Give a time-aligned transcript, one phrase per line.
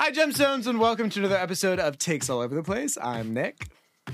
[0.00, 2.96] Hi, Gemstones, and welcome to another episode of Takes All Over the Place.
[3.02, 3.66] I'm Nick.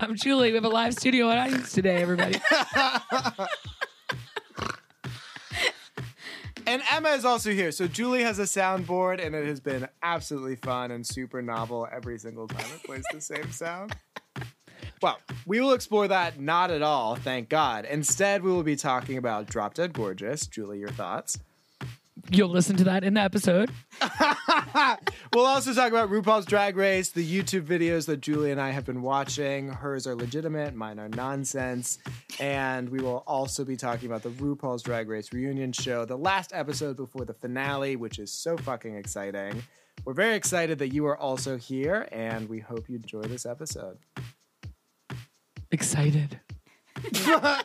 [0.00, 0.50] I'm Julie.
[0.50, 2.40] We have a live studio audience today, everybody.
[6.66, 7.72] And Emma is also here.
[7.72, 12.16] So Julie has a soundboard, and it has been absolutely fun and super novel every
[12.16, 13.96] single time it plays the same sound.
[15.02, 17.86] Well, we will explore that not at all, thank God.
[17.86, 20.46] Instead, we will be talking about Drop Dead Gorgeous.
[20.46, 21.40] Julie, your thoughts?
[22.30, 23.70] You'll listen to that in the episode.
[25.32, 28.84] We'll also talk about RuPaul's Drag Race, the YouTube videos that Julie and I have
[28.84, 29.68] been watching.
[29.68, 32.00] Hers are legitimate, mine are nonsense.
[32.40, 36.50] And we will also be talking about the RuPaul's Drag Race reunion show, the last
[36.52, 39.62] episode before the finale, which is so fucking exciting.
[40.04, 43.98] We're very excited that you are also here, and we hope you enjoy this episode.
[45.70, 46.40] Excited.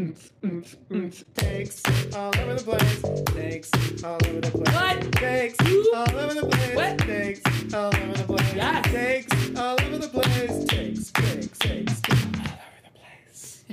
[0.00, 1.82] Takes
[2.14, 3.02] all over the place.
[3.34, 4.74] Takes all over the place.
[4.74, 5.12] What?
[5.12, 5.60] Takes
[5.94, 6.74] all over the place.
[6.74, 6.98] What?
[7.00, 8.54] Takes all over the place.
[8.54, 8.84] Yes.
[8.86, 10.64] Takes all over the place.
[10.64, 13.64] Takes, takes, takes, takes all over the place.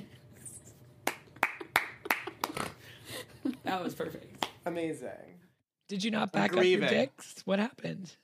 [3.63, 4.47] That was perfect.
[4.65, 5.39] Amazing.
[5.87, 7.41] Did you not back up your dicks?
[7.45, 8.17] What happened?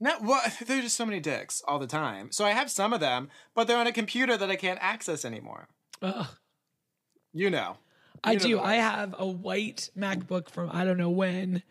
[0.00, 2.32] No, well, there's just so many dicks all the time.
[2.32, 5.26] So I have some of them, but they're on a computer that I can't access
[5.26, 5.68] anymore.
[6.00, 6.28] Ugh.
[7.32, 7.76] You know.
[8.24, 8.60] I You know do.
[8.60, 11.62] I have a white MacBook from I don't know when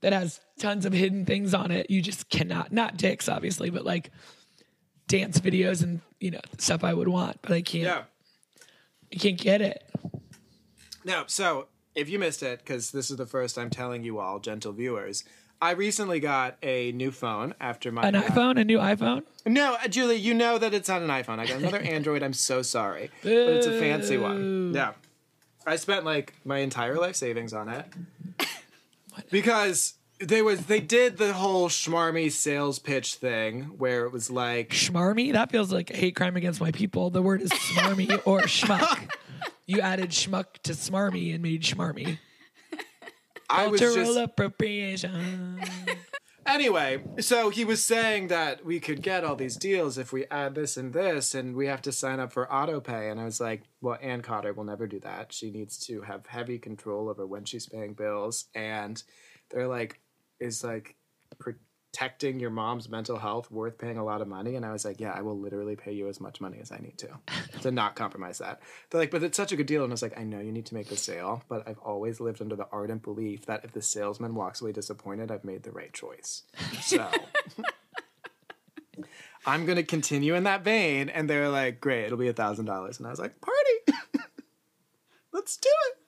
[0.00, 1.88] that has tons of hidden things on it.
[1.88, 4.10] You just cannot, not dicks, obviously, but like
[5.08, 8.02] dance videos and, you know, stuff I would want, but I can't, Yeah.
[9.12, 9.82] I can't get it.
[11.04, 14.40] No, so if you missed it, because this is the first I'm telling you all,
[14.40, 15.24] gentle viewers,
[15.64, 19.22] I recently got a new phone after my An iPhone, a new iPhone?
[19.46, 21.38] No, uh, Julie, you know that it's not an iPhone.
[21.38, 22.22] I got another Android.
[22.22, 24.74] I'm so sorry, but it's a fancy one.
[24.74, 24.92] Yeah,
[25.66, 27.86] I spent like my entire life savings on it
[29.30, 34.68] because they was they did the whole schmarmy sales pitch thing where it was like
[34.68, 35.32] Schmarmy?
[35.32, 37.08] That feels like a hate crime against my people.
[37.08, 39.10] The word is smarmy or schmuck.
[39.64, 42.18] You added schmuck to smarmy and made schmarmy.
[43.48, 45.60] I was Cultural just appropriation.
[46.46, 50.54] Anyway, so he was saying that we could get all these deals if we add
[50.54, 53.08] this and this, and we have to sign up for auto pay.
[53.08, 55.32] And I was like, well, Ann Cotter will never do that.
[55.32, 58.46] She needs to have heavy control over when she's paying bills.
[58.54, 59.02] And
[59.50, 60.00] they're like,
[60.38, 60.96] is like
[61.94, 64.56] protecting your mom's mental health worth paying a lot of money?
[64.56, 66.78] And I was like, yeah, I will literally pay you as much money as I
[66.78, 67.08] need to
[67.60, 68.60] to not compromise that.
[68.90, 69.84] They're like, but it's such a good deal.
[69.84, 72.18] And I was like, I know you need to make the sale, but I've always
[72.18, 75.70] lived under the ardent belief that if the salesman walks away disappointed, I've made the
[75.70, 76.42] right choice.
[76.82, 77.08] So
[79.46, 81.08] I'm going to continue in that vein.
[81.08, 82.98] And they're like, great, it'll be a thousand dollars.
[82.98, 84.00] And I was like, party,
[85.32, 86.03] let's do it.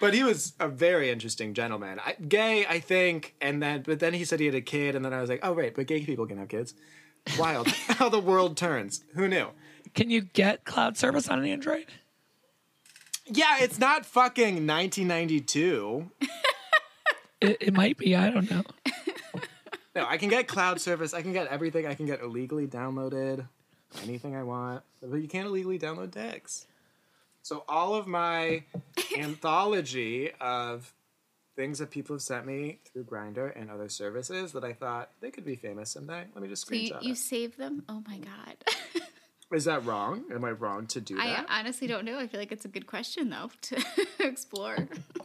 [0.00, 2.00] But he was a very interesting gentleman.
[2.04, 5.04] I, gay, I think, and then but then he said he had a kid, and
[5.04, 6.74] then I was like, oh right, but gay people can have kids.
[7.38, 9.04] Wild how the world turns.
[9.14, 9.48] Who knew?
[9.94, 11.86] Can you get cloud service on an Android?
[13.26, 16.10] Yeah, it's not fucking 1992.
[17.40, 18.14] It, it might be.
[18.14, 18.62] I don't know.
[19.94, 21.12] No, I can get cloud service.
[21.12, 21.84] I can get everything.
[21.84, 23.48] I can get illegally downloaded
[24.04, 26.66] anything I want, but you can't illegally download dicks.
[27.50, 28.62] So all of my
[29.18, 30.94] anthology of
[31.56, 35.32] things that people have sent me through Grindr and other services that I thought they
[35.32, 36.26] could be famous someday.
[36.32, 37.18] Let me just So you, screenshot you it.
[37.18, 37.82] save them?
[37.88, 39.02] Oh my mm-hmm.
[39.02, 39.04] god.
[39.52, 40.26] Is that wrong?
[40.32, 41.46] Am I wrong to do that?
[41.48, 42.20] I honestly don't know.
[42.20, 43.82] I feel like it's a good question though to
[44.20, 44.76] explore.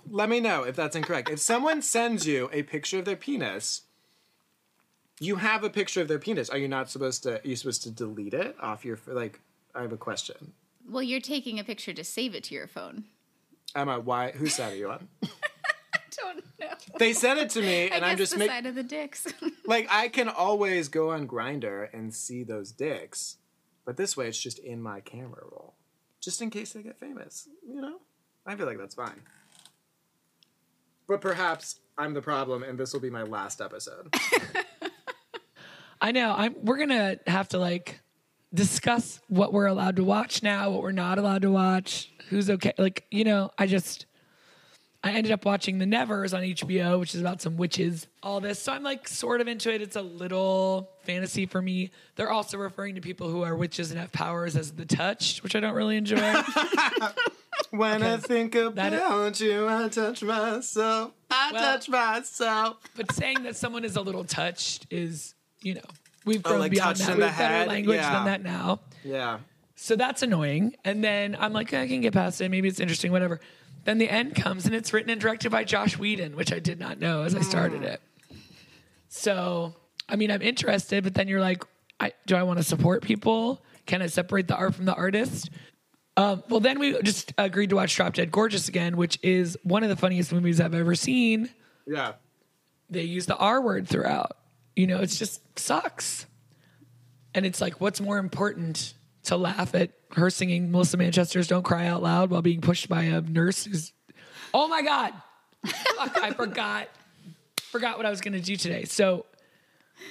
[0.10, 1.30] Let me know if that's incorrect.
[1.30, 3.84] If someone sends you a picture of their penis,
[5.20, 6.50] you have a picture of their penis.
[6.50, 7.36] Are you not supposed to?
[7.36, 9.42] Are you supposed to delete it off your like?
[9.76, 10.54] I have a question.
[10.88, 13.06] Well, you're taking a picture to save it to your phone.
[13.76, 14.32] Emma, why?
[14.32, 15.08] Whose side are you on?
[15.24, 16.68] I don't know.
[16.98, 18.84] They sent it to me, I and guess I'm just the make, side of the
[18.84, 19.28] dicks.
[19.66, 23.38] like I can always go on Grindr and see those dicks,
[23.86, 25.76] but this way it's just in my camera roll,
[26.22, 27.50] just in case they get famous.
[27.68, 27.98] You know,
[28.46, 29.22] I feel like that's fine.
[31.08, 34.14] But perhaps I'm the problem, and this will be my last episode.
[36.02, 36.34] I know.
[36.36, 36.56] I'm.
[36.64, 38.00] We're gonna have to like
[38.56, 42.74] discuss what we're allowed to watch now, what we're not allowed to watch, who's okay.
[42.78, 44.06] Like you know, I just.
[45.04, 48.60] I ended up watching The Nevers on HBO, which is about some witches, all this.
[48.60, 49.80] So I'm like sort of into it.
[49.84, 51.92] It's a little fantasy for me.
[52.16, 55.56] They're also referring to people who are witches and have powers as the touched, which
[55.56, 56.18] I don't really enjoy.
[57.72, 61.12] When I think about you, I touch myself.
[61.30, 62.78] I Well- touch myself.
[62.96, 65.82] but saying that someone is a little touched is, you know,
[66.26, 67.16] we've grown Oh, like beyond that.
[67.18, 67.68] We have better head?
[67.68, 68.14] language Yeah.
[68.14, 68.82] than that now.
[69.04, 69.40] Yeah.
[69.76, 70.76] So that's annoying.
[70.84, 72.50] And then I'm like, I can get past it.
[72.50, 73.40] Maybe it's interesting, whatever.
[73.84, 76.80] then the end comes and it's written and directed by Joss Whedon, which I did
[76.80, 78.02] not know as I started it.
[79.10, 79.74] So,
[80.10, 81.64] I mean, I'm interested, but then you're like,
[82.00, 83.64] I, do I want to support people?
[83.86, 85.50] Can I separate the art from the artist?
[86.18, 89.84] Um, well, then we just agreed to watch Drop Dead Gorgeous again, which is one
[89.84, 91.50] of the funniest movies I've ever seen.
[91.86, 92.14] Yeah.
[92.90, 94.38] They use the R word throughout.
[94.76, 96.26] You know, it's just sucks.
[97.34, 98.94] And it's like, what's more important
[99.24, 103.04] to laugh at her singing Melissa Manchester's Don't Cry Out Loud while being pushed by
[103.04, 103.92] a nurse who's,
[104.54, 105.14] oh my God,
[105.66, 106.90] Fuck, I forgot,
[107.72, 108.86] forgot what I was going to do today.
[108.86, 109.26] So,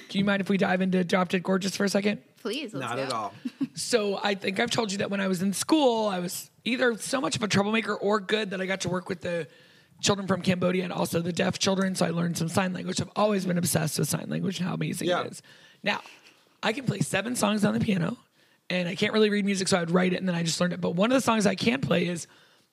[0.09, 2.21] do you mind if we dive into Drop Dead Gorgeous for a second?
[2.41, 3.03] Please, let's Not go.
[3.03, 3.33] at all.
[3.77, 6.97] So I think I've told you that when I was in school, I was either
[6.97, 9.47] so much of a troublemaker or good that I got to work with the
[10.01, 11.95] children from Cambodia and also the deaf children.
[11.95, 13.01] So I learned some sign language.
[13.01, 15.21] I've always been obsessed with sign language and how amazing Yeah.
[15.21, 15.41] it is.
[15.83, 16.01] Now,
[16.61, 18.17] I can play seven songs on the piano
[18.69, 20.59] and I can't really read music, so I would write it and then I just
[20.59, 20.81] learned it.
[20.81, 22.27] But one of the songs I can play is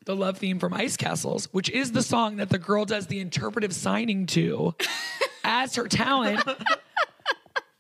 [0.04, 3.20] the love theme from Ice Castles, which is the song that the girl does the
[3.20, 4.74] interpretive signing to
[5.44, 6.42] as her talent.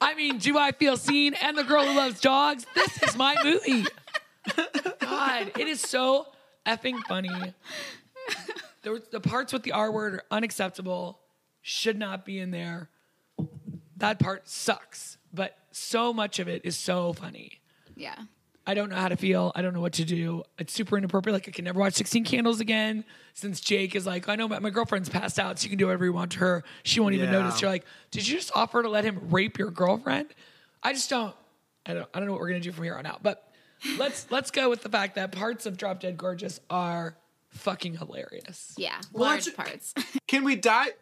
[0.00, 1.34] I mean, do I feel seen?
[1.34, 2.66] And the girl who loves dogs.
[2.74, 3.84] This is my movie.
[5.00, 6.26] God, it is so
[6.66, 7.30] effing funny.
[8.82, 11.18] There was, the parts with the R word are unacceptable.
[11.60, 12.88] Should not be in there.
[13.98, 17.60] That part sucks, but so much of it is so funny.
[17.96, 18.16] Yeah.
[18.66, 19.50] I don't know how to feel.
[19.56, 20.44] I don't know what to do.
[20.58, 21.34] It's super inappropriate.
[21.34, 24.58] Like I can never watch 16 Candles again since Jake is like, I know my,
[24.60, 26.64] my girlfriend's passed out, so you can do whatever you want to her.
[26.84, 27.40] She won't even Yeah.
[27.40, 27.60] notice.
[27.60, 30.28] You're like, did you just offer to let him rape your girlfriend?
[30.82, 31.34] I just don't.
[31.86, 32.08] I don't.
[32.14, 33.22] I don't know what we're gonna do from here on out.
[33.22, 33.48] But
[33.98, 37.16] let's let's go with the fact that parts of Drop Dead Gorgeous are
[37.52, 38.74] fucking hilarious.
[38.76, 39.00] Yeah.
[39.12, 39.94] Well, large that's- parts.
[40.28, 40.92] Can we dive?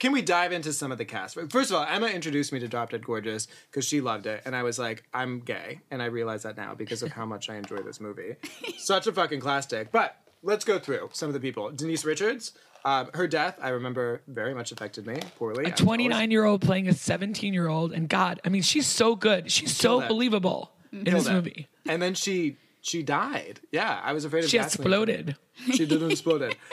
[0.00, 1.38] Can we dive into some of the cast?
[1.50, 4.54] First of all, Emma introduced me to Drop Dead Gorgeous because she loved it, and
[4.54, 7.54] I was like, I'm gay, and I realize that now because of how much I
[7.56, 8.34] enjoy this movie.
[8.76, 9.92] Such a fucking classic.
[9.92, 11.70] But let's go through some of the people.
[11.70, 12.52] Denise Richards,
[12.84, 15.64] um, her death, I remember very much affected me poorly.
[15.64, 19.14] A 29 year old playing a 17 year old, and God, I mean, she's so
[19.14, 19.50] good.
[19.50, 20.08] She's so it.
[20.08, 21.68] believable in this movie.
[21.88, 23.60] and then she she died.
[23.72, 24.50] Yeah, I was afraid of it.
[24.50, 24.86] She gasoline.
[24.86, 25.36] exploded.
[25.72, 26.54] She didn't explode.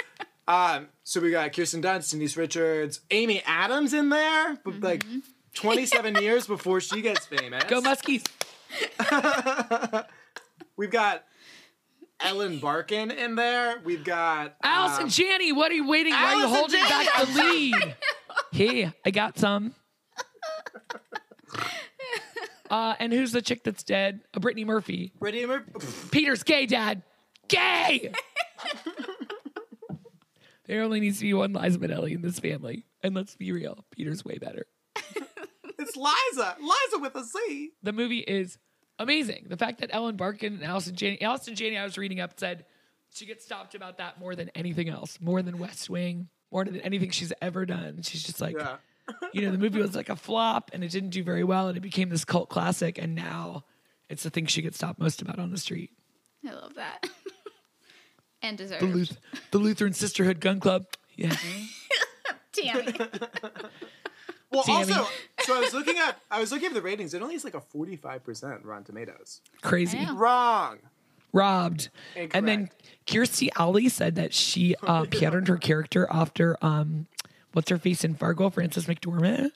[0.48, 5.06] Um, so we got Kirsten Dunst, Denise Richards, Amy Adams in there, but like
[5.54, 7.64] 27 years before she gets famous.
[7.66, 8.26] Go Muskies.
[10.76, 11.24] We've got
[12.20, 13.80] Ellen Barkin in there.
[13.86, 16.12] We've got Allison um, Janney, what are you waiting?
[16.12, 17.96] Why are you holding Janney, back the lead?
[18.52, 19.74] hey, I got some.
[22.72, 24.22] Uh, and who's the chick that's dead?
[24.34, 25.12] Uh, Brittany Murphy.
[25.20, 26.10] Brittany Murphy.
[26.10, 27.04] Peter's gay, Dad.
[27.50, 28.14] Gay.
[30.68, 33.86] there only needs to be one Liza Minnelli in this family, and let's be real,
[33.92, 34.66] Peter's way better.
[35.80, 36.58] It's Liza.
[36.60, 37.72] Liza with a Z.
[37.82, 38.60] The movie is
[39.00, 39.48] amazing.
[39.50, 42.66] The fact that Ellen Barkin and Allison Janney, Allison Janney, I was reading up said
[43.12, 46.82] she gets stopped about that more than anything else, more than West Wing, more than
[46.82, 48.04] anything she's ever done.
[48.04, 48.78] She's just like, Yeah.
[49.34, 51.78] you know, the movie was like a flop and it didn't do very well and
[51.78, 53.64] it became this cult classic and now
[54.10, 55.92] it's the thing she gets stopped most about on the street.
[56.48, 57.08] I love that.
[58.42, 58.84] and The, deserved.
[58.84, 59.18] Luth-
[59.52, 60.86] the Lutheran Sisterhood Gun Club.
[61.16, 61.36] Yeah.
[62.54, 62.94] Tammy.
[64.52, 64.92] Well, Tammy.
[64.94, 65.08] also,
[65.42, 67.14] so I was looking at I was looking at the ratings.
[67.14, 69.40] It only has like a 45% Rotten Tomatoes.
[69.62, 70.06] Crazy.
[70.14, 70.80] Wrong.
[71.32, 71.90] robbed.
[72.16, 72.70] And then
[73.08, 77.08] Kirstie Alley said that she uh, patterned her character after um,
[77.54, 79.52] what's her face in Fargo, Frances McDormand,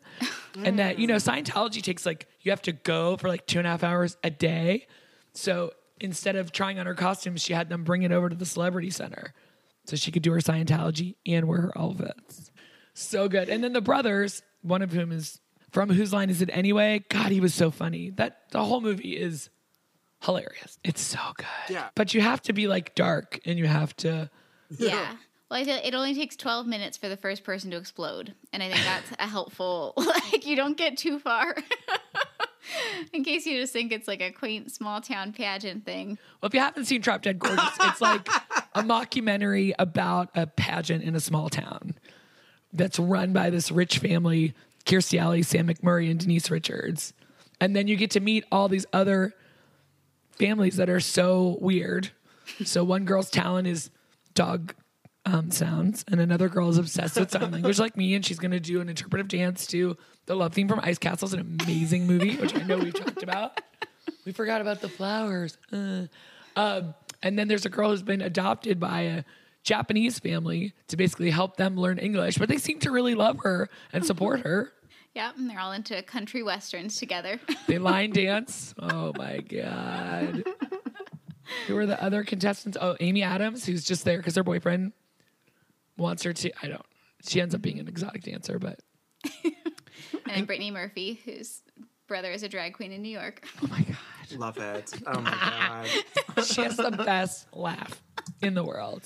[0.63, 3.67] and that you know Scientology takes like you have to go for like two and
[3.67, 4.87] a half hours a day.
[5.33, 8.45] So instead of trying on her costumes, she had them bring it over to the
[8.45, 9.33] Celebrity Center
[9.85, 12.51] so she could do her Scientology and wear her outfits.
[12.93, 13.49] So good.
[13.49, 15.39] And then the brothers, one of whom is
[15.71, 17.03] from Whose Line Is It Anyway?
[17.09, 18.09] God, he was so funny.
[18.11, 19.49] That the whole movie is
[20.23, 20.79] hilarious.
[20.83, 21.45] It's so good.
[21.69, 21.89] Yeah.
[21.95, 24.29] But you have to be like dark and you have to
[24.77, 25.15] yeah.
[25.49, 28.33] Well, I feel it only takes 12 minutes for the first person to explode.
[28.51, 31.55] And I think that's a helpful, like, you don't get too far.
[33.13, 36.17] In case you just think it's like a quaint small town pageant thing.
[36.41, 38.27] Well, if you haven't seen Drop Dead Gorgeous, it's like
[38.73, 41.93] a mockumentary about a pageant in a small town
[42.73, 47.13] that's run by this rich family, Kirstie Alley, Sam McMurray, and Denise Richards.
[47.61, 49.33] And then you get to meet all these other
[50.31, 52.09] families that are so weird.
[52.63, 53.91] So one girl's talent is
[54.33, 54.73] dog
[55.25, 58.51] um, sounds, and another girl is obsessed with sign language like me, and she's going
[58.51, 62.35] to do an interpretive dance to the love theme from Ice Castles, an amazing movie,
[62.35, 63.59] which I know we've talked about.
[64.25, 65.57] We forgot about the flowers.
[65.71, 66.05] Uh,
[66.55, 69.23] um, and then there's a girl who's been adopted by a
[69.63, 73.69] Japanese family to basically help them learn English, but they seem to really love her
[73.91, 74.71] and support her.
[75.15, 77.39] Yeah, and they're all into country westerns together.
[77.67, 78.75] They line dance.
[78.77, 80.43] Oh my god.
[81.67, 82.77] Who are the other contestants?
[82.79, 84.93] Oh, Amy Adams, who's just there because her boyfriend
[85.97, 86.51] wants her to.
[86.61, 86.85] I don't.
[87.27, 88.79] She ends up being an exotic dancer, but
[90.29, 91.61] And Brittany Murphy, whose
[92.07, 93.47] brother is a drag queen in New York.
[93.63, 94.93] oh my god, Love it.
[95.07, 96.45] Oh my god.
[96.45, 98.01] she has the best laugh
[98.41, 99.03] in the world.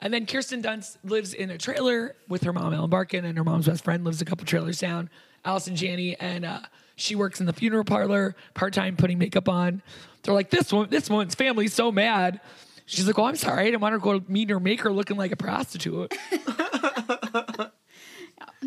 [0.00, 3.42] And then Kirsten Dunst lives in a trailer with her mom, Ellen Barkin, and her
[3.44, 5.10] mom's best friend lives a couple trailers down,
[5.44, 6.60] Allison Janney, and uh,
[6.94, 9.82] she works in the funeral parlor part time, putting makeup on.
[10.22, 12.40] They're like, this one, this one's family's so mad.
[12.88, 15.18] She's like, "Oh, I'm sorry, I didn't want her to go meet her maker looking
[15.18, 16.16] like a prostitute."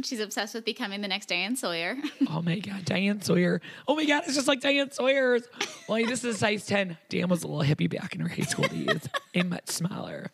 [0.04, 1.98] She's obsessed with becoming the next Diane Sawyer.
[2.30, 3.62] oh my god, Diane Sawyer.
[3.88, 5.44] Oh my god, it's just like Diane Sawyer's.
[5.90, 6.98] Well, this is a size 10.
[7.10, 10.32] Dan was a little hippie back in her high school days, and much smaller.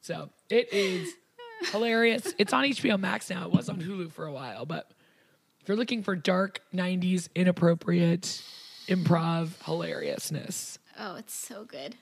[0.00, 1.12] So it is
[1.72, 2.34] hilarious.
[2.38, 3.46] It's on HBO Max now.
[3.46, 4.90] It was on Hulu for a while, but
[5.60, 8.42] if you're looking for dark 90s inappropriate
[8.86, 11.96] improv hilariousness, Oh, it's so good.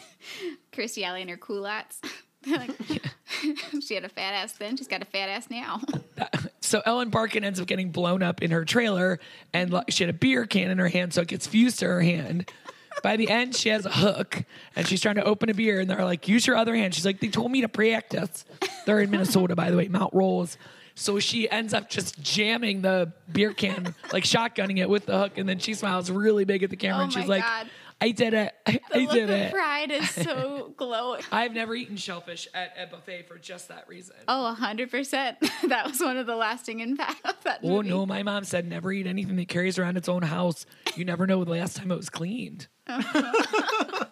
[0.72, 2.00] Kirstie Alley and her culottes.
[2.44, 2.72] Like,
[3.80, 4.76] she had a fat ass then.
[4.76, 5.80] She's got a fat ass now.
[6.58, 9.20] So Ellen Barkin ends up getting blown up in her trailer,
[9.52, 12.00] and she had a beer can in her hand, so it gets fused to her
[12.00, 12.50] hand.
[13.00, 14.42] By the end, she has a hook,
[14.74, 17.06] and she's trying to open a beer, and they're like, "Use your other hand." She's
[17.06, 18.44] like, "They told me to practice."
[18.86, 20.58] They're in Minnesota, by the way, Mount Rose.
[20.94, 25.38] So she ends up just jamming the beer can, like shotgunning it with the hook,
[25.38, 27.66] and then she smiles really big at the camera, Oh and she's my like, God.
[28.02, 28.52] "I did it!
[28.66, 31.22] I, The I look did of it!" pride is so glowing.
[31.30, 34.16] I've never eaten shellfish at a buffet for just that reason.
[34.26, 35.36] Oh, 100%.
[35.68, 37.92] That was one of the lasting impacts of that oh, movie.
[37.92, 40.66] Oh no, my mom said never eat anything that carries around its own house.
[40.96, 42.66] You never know the last time it was cleaned.
[42.88, 44.04] Uh-huh.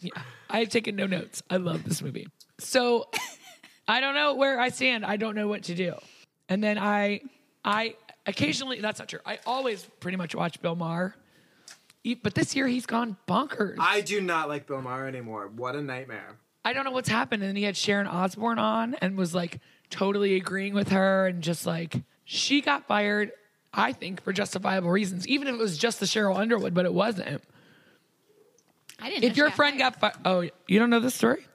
[0.00, 0.10] yeah,
[0.50, 1.42] I've taken no notes.
[1.48, 2.26] I love this movie.
[2.58, 3.08] So
[3.86, 5.06] I don't know where I stand.
[5.06, 5.94] I don't know what to do.
[6.48, 7.20] And then I,
[7.64, 7.94] I
[8.26, 9.20] occasionally that's not true.
[9.24, 11.14] I always pretty much watch Bill Maher.
[12.14, 13.76] But this year he's gone bonkers.
[13.78, 15.48] I do not like Bill Maher anymore.
[15.54, 16.36] What a nightmare.
[16.64, 17.42] I don't know what's happened.
[17.42, 19.60] And then he had Sharon Osbourne on and was like
[19.90, 23.30] totally agreeing with her and just like she got fired,
[23.72, 26.92] I think, for justifiable reasons, even if it was just the Sheryl Underwood, but it
[26.94, 27.42] wasn't.
[28.98, 29.92] I didn't know If she your got friend fired.
[30.00, 31.46] got fired, oh, you don't know this story?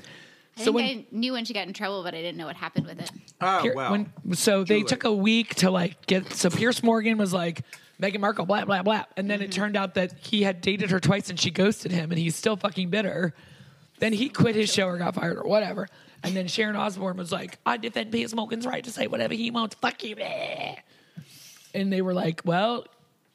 [0.57, 2.45] I so think when- I knew when she got in trouble, but I didn't know
[2.45, 3.09] what happened with it.
[3.41, 3.91] Oh Pier- well.
[3.91, 6.31] when, so they took a week to like get.
[6.33, 7.63] So Piers Morgan was like
[8.01, 9.61] Meghan Markle, blah blah blah, and then it mm-hmm.
[9.61, 12.57] turned out that he had dated her twice and she ghosted him, and he's still
[12.57, 13.33] fucking bitter.
[13.99, 15.87] Then he quit his show or got fired or whatever.
[16.23, 19.51] And then Sharon Osbourne was like, "I defend Piers Morgan's right to say whatever he
[19.51, 19.75] wants.
[19.75, 20.77] Fuck you." bleh."
[21.73, 22.85] And they were like, "Well,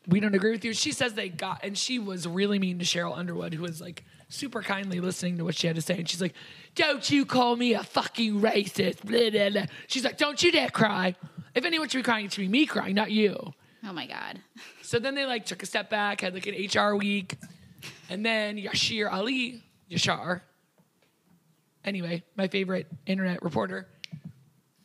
[0.08, 2.84] we don't agree with you." She says they got, and she was really mean to
[2.84, 5.98] Sheryl Underwood, who was like super kindly listening to what she had to say.
[5.98, 6.34] And she's like,
[6.74, 9.66] "Don't you call me a fucking racist?" Blah, blah, blah.
[9.86, 11.14] She's like, "Don't you dare cry.
[11.54, 13.54] If anyone should be crying, it should be me crying, not you."
[13.86, 14.40] Oh my God.
[14.82, 17.38] So then they like took a step back, had like an HR week,
[18.08, 20.42] and then Yashir Ali, Yashar.
[21.84, 23.88] Anyway, my favorite internet reporter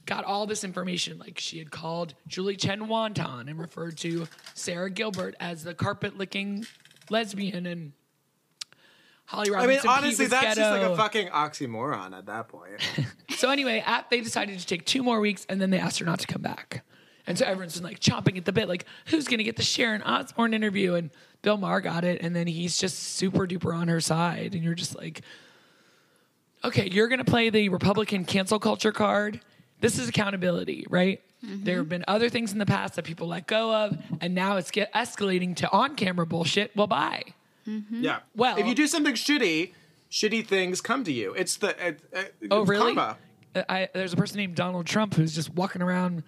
[0.08, 1.20] got all this information.
[1.20, 6.18] Like she had called Julie Chen Wonton and referred to Sara Gilbert as the carpet
[6.18, 6.66] licking
[7.12, 7.94] lesbian and
[9.26, 12.82] Holly I mean, honestly, Pete was that's just like a fucking oxymoron at that point.
[13.38, 16.06] So anyway, at, they decided to take two more weeks, and then they asked her
[16.06, 16.84] not to come back.
[17.28, 19.64] And so everyone's been like chomping at the bit, like who's going to get the
[19.64, 20.96] Sharon Osbourne interview?
[20.96, 21.10] And
[21.42, 24.76] Bill Maher got it, and then he's just super duper on her side, and you're
[24.76, 25.22] just like,
[26.64, 29.40] okay, you're going to play the Republican cancel culture card.
[29.80, 31.22] This is accountability, right?
[31.44, 34.58] There have been other things in the past that people let go of, and now
[34.58, 36.76] it's get escalating to on camera bullshit.
[36.76, 37.24] Well, bye.
[37.66, 38.20] Yeah.
[38.36, 39.72] Well- if you do something shitty,
[40.12, 41.34] shitty things come to you.
[41.34, 42.94] It's the uh, uh, Oh, really?
[42.94, 43.18] karma.
[43.68, 46.22] I, there's a person named Donald Trump who's just walking around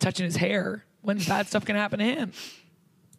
[0.00, 0.84] touching his hair.
[1.02, 2.32] When's bad stuff gonna happen to him?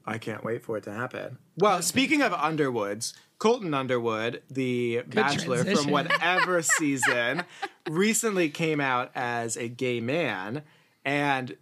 [0.06, 1.38] I can't wait for it to happen.
[1.58, 7.44] Well, speaking of Underwoods, Colton Underwood, the bachelor from whatever season,
[7.90, 10.64] recently came out as a gay man,
[11.06, 11.56] and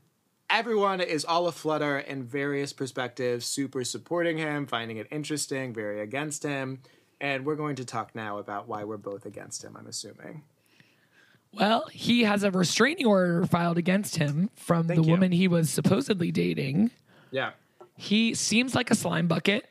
[0.50, 6.44] everyone is all aflutter in various perspectives, super supporting him, finding it interesting, very against
[6.44, 6.82] him.
[7.22, 10.44] And we're going to talk now about why we're both against him, I'm assuming.
[11.54, 15.12] Well, he has a restraining order filed against him from Thank the you.
[15.12, 16.92] woman he was supposedly dating.
[17.32, 17.52] Yeah.
[17.96, 19.68] He seems like a slime bucket.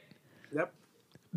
[0.54, 0.73] Yep.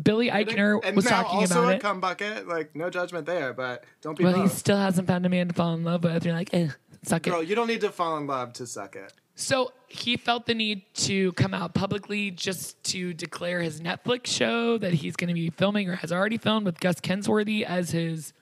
[0.02, 1.82] Billy Eichner and was now talking also about a it.
[1.82, 2.48] cum bucket.
[2.48, 4.52] Like, no judgment there, but don't be well, he both.
[4.56, 6.24] still hasn't found a man to fall in love with.
[6.24, 6.68] You're like, eh,
[7.02, 7.30] suck it.
[7.30, 9.12] Girl, you don't need to fall in love to suck it.
[9.34, 14.76] So he felt the need to come out publicly just to declare his Netflix show
[14.78, 18.34] that he's going to be filming or has already filmed with Gus Kensworthy as his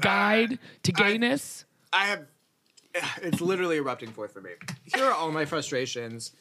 [0.00, 1.64] guide to I- gayness.
[1.92, 2.26] I have.
[3.22, 4.50] It's literally erupting forth for me.
[4.94, 6.32] Here are all my frustrations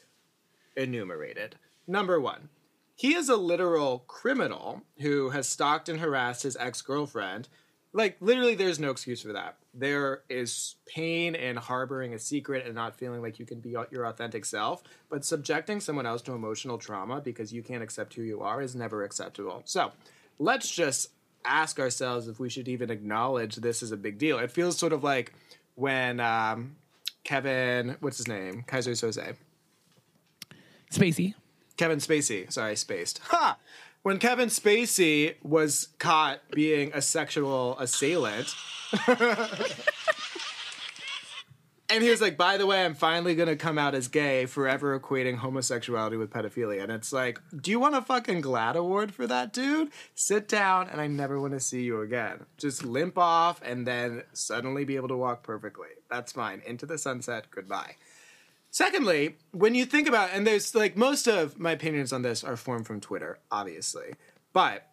[0.76, 1.56] enumerated.
[1.88, 2.50] Number one,
[2.96, 7.48] he is a literal criminal who has stalked and harassed his ex girlfriend,
[7.94, 9.58] like literally there's no excuse for that.
[9.74, 14.06] There is pain in harboring a secret and not feeling like you can be your
[14.06, 18.42] authentic self, but subjecting someone else to emotional trauma because you can't accept who you
[18.42, 19.62] are is never acceptable.
[19.66, 19.92] So,
[20.40, 21.10] let's just
[21.48, 24.40] ask ourselves if we should even acknowledge this is a big deal.
[24.40, 25.34] It feels sort of like
[25.76, 26.76] when um,
[27.24, 28.64] Kevin, what's his name?
[28.68, 29.36] Keyser Söze.
[30.92, 31.34] Spacey.
[31.78, 32.52] Kevin Spacey.
[32.52, 33.20] Sorry, spaced.
[33.26, 33.58] Ha!
[34.04, 38.54] When Kevin Spacey was caught being a sexual assailant.
[41.90, 45.00] and he was like, by the way, I'm finally to come out as gay, forever
[45.00, 46.84] equating homosexuality with pedophilia.
[46.84, 49.92] And it's like, do you want a fucking GLAAD award for that, dude?
[50.14, 52.46] Sit down and I never want to see you again.
[52.58, 55.88] Just limp off and then suddenly be able to walk perfectly.
[56.10, 56.62] That's fine.
[56.66, 57.48] Into the sunset.
[57.52, 57.96] Goodbye.
[58.70, 62.58] Secondly, when you think about, and there's like most of my opinions on this are
[62.58, 64.14] formed from Twitter, obviously,
[64.52, 64.86] but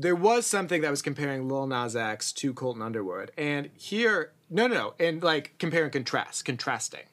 [0.00, 4.66] there was something that was comparing Lil Nas X to Colton Underwood, and here, no,
[4.66, 7.04] no, no, and like compare and contrast, contrasting,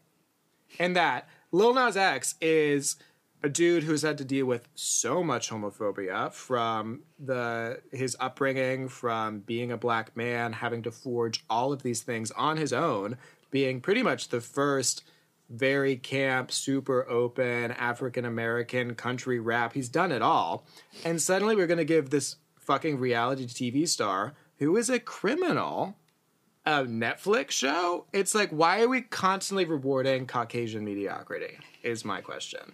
[0.79, 2.95] and that Lil Nas X is
[3.43, 9.39] a dude who's had to deal with so much homophobia from the his upbringing, from
[9.39, 13.17] being a black man, having to forge all of these things on his own,
[13.51, 15.03] being pretty much the first
[15.49, 19.73] very camp, super open, African American country rap.
[19.73, 20.65] He's done it all.
[21.05, 25.95] And suddenly we're going to give this fucking reality TV star who is a criminal
[26.65, 28.05] a Netflix show.
[28.11, 31.57] It's like, why are we constantly rewarding Caucasian mediocrity?
[31.81, 32.73] Is my question.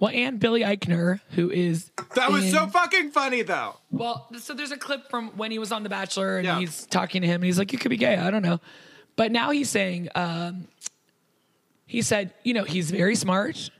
[0.00, 3.76] Well, and Billy Eichner, who is That was in- so fucking funny, though.
[3.92, 6.58] Well, so there's a clip from when he was on The Bachelor and Yeah.
[6.58, 8.16] he's talking to him and he's like, You could be gay.
[8.16, 8.60] I don't know.
[9.14, 10.66] But now he's saying, um,
[11.86, 13.70] he said, you know, he's very smart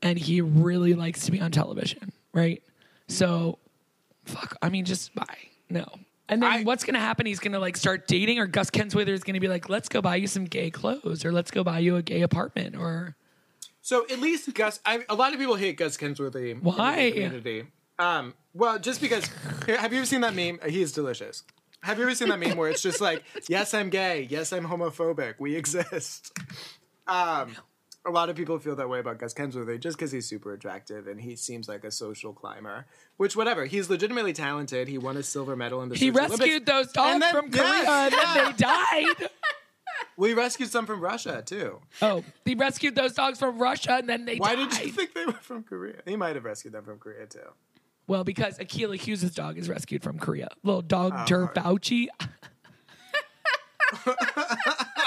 [0.00, 2.62] and he really likes to be on television, right?
[3.08, 3.58] So,
[4.28, 5.24] fuck, I mean, just bye.
[5.70, 5.86] No.
[6.28, 7.26] And then I- what's to happen?
[7.26, 10.16] He's to like start dating, or Gus Kenswither is to be like, let's go buy
[10.16, 13.16] you some gay clothes, or let's go buy you a gay apartment, or
[13.80, 16.60] So at least Gus, I, a lot of people hate Gus Kensworthy.
[16.62, 17.10] Why?
[17.12, 17.64] Community.
[17.98, 19.26] Um, well, just because.
[19.66, 20.58] Have you ever seen that meme?
[20.68, 21.42] He's delicious.
[21.82, 24.26] Have you ever seen that meme where it's just like, yes, I'm gay.
[24.28, 25.34] Yes, I'm homophobic.
[25.38, 26.32] We exist.
[27.06, 27.54] Um,
[28.06, 31.06] a lot of people feel that way about Gus Kensworthy just because he's super attractive
[31.06, 32.86] and he seems like a social climber.
[33.16, 34.88] Which, whatever, he's legitimately talented.
[34.88, 36.70] He won a silver medal in the he rescued Olympics.
[36.70, 38.52] those dogs then- from yes, Korea and yeah.
[38.52, 39.30] they died.
[40.16, 41.80] We rescued some from Russia too.
[42.02, 44.70] Oh, he rescued those dogs from Russia and then they Why died.
[44.70, 46.02] did you think they were from Korea?
[46.06, 47.40] He might have rescued them from Korea too.
[48.08, 50.48] Well, because Akilah Hughes' dog is rescued from Korea.
[50.64, 52.08] Little dog Oh, Fauci.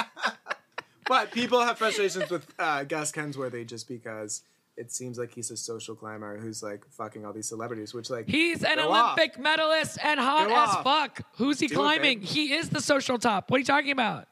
[1.08, 4.44] But people have frustrations with uh, Gus Kensworthy just because
[4.78, 8.28] it seems like he's a social climber who's like fucking all these celebrities, which like
[8.30, 9.18] He's an Go off.
[9.18, 10.84] Olympic medalist and hot Go as off.
[10.84, 11.22] fuck.
[11.38, 12.22] Who's he Do climbing?
[12.22, 13.50] he is the social top.
[13.52, 14.28] What are you talking about?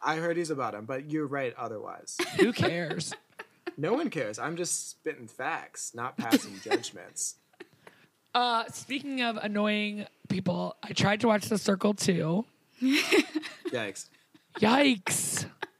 [0.00, 2.16] I heard he's about him, but you're right otherwise.
[2.40, 3.14] Who cares?
[3.76, 4.38] no one cares.
[4.38, 7.36] I'm just spitting facts, not passing judgments.
[8.34, 12.44] uh, speaking of annoying people, I tried to watch The Circle too.
[12.82, 14.06] Yikes.
[14.60, 15.31] Yikes.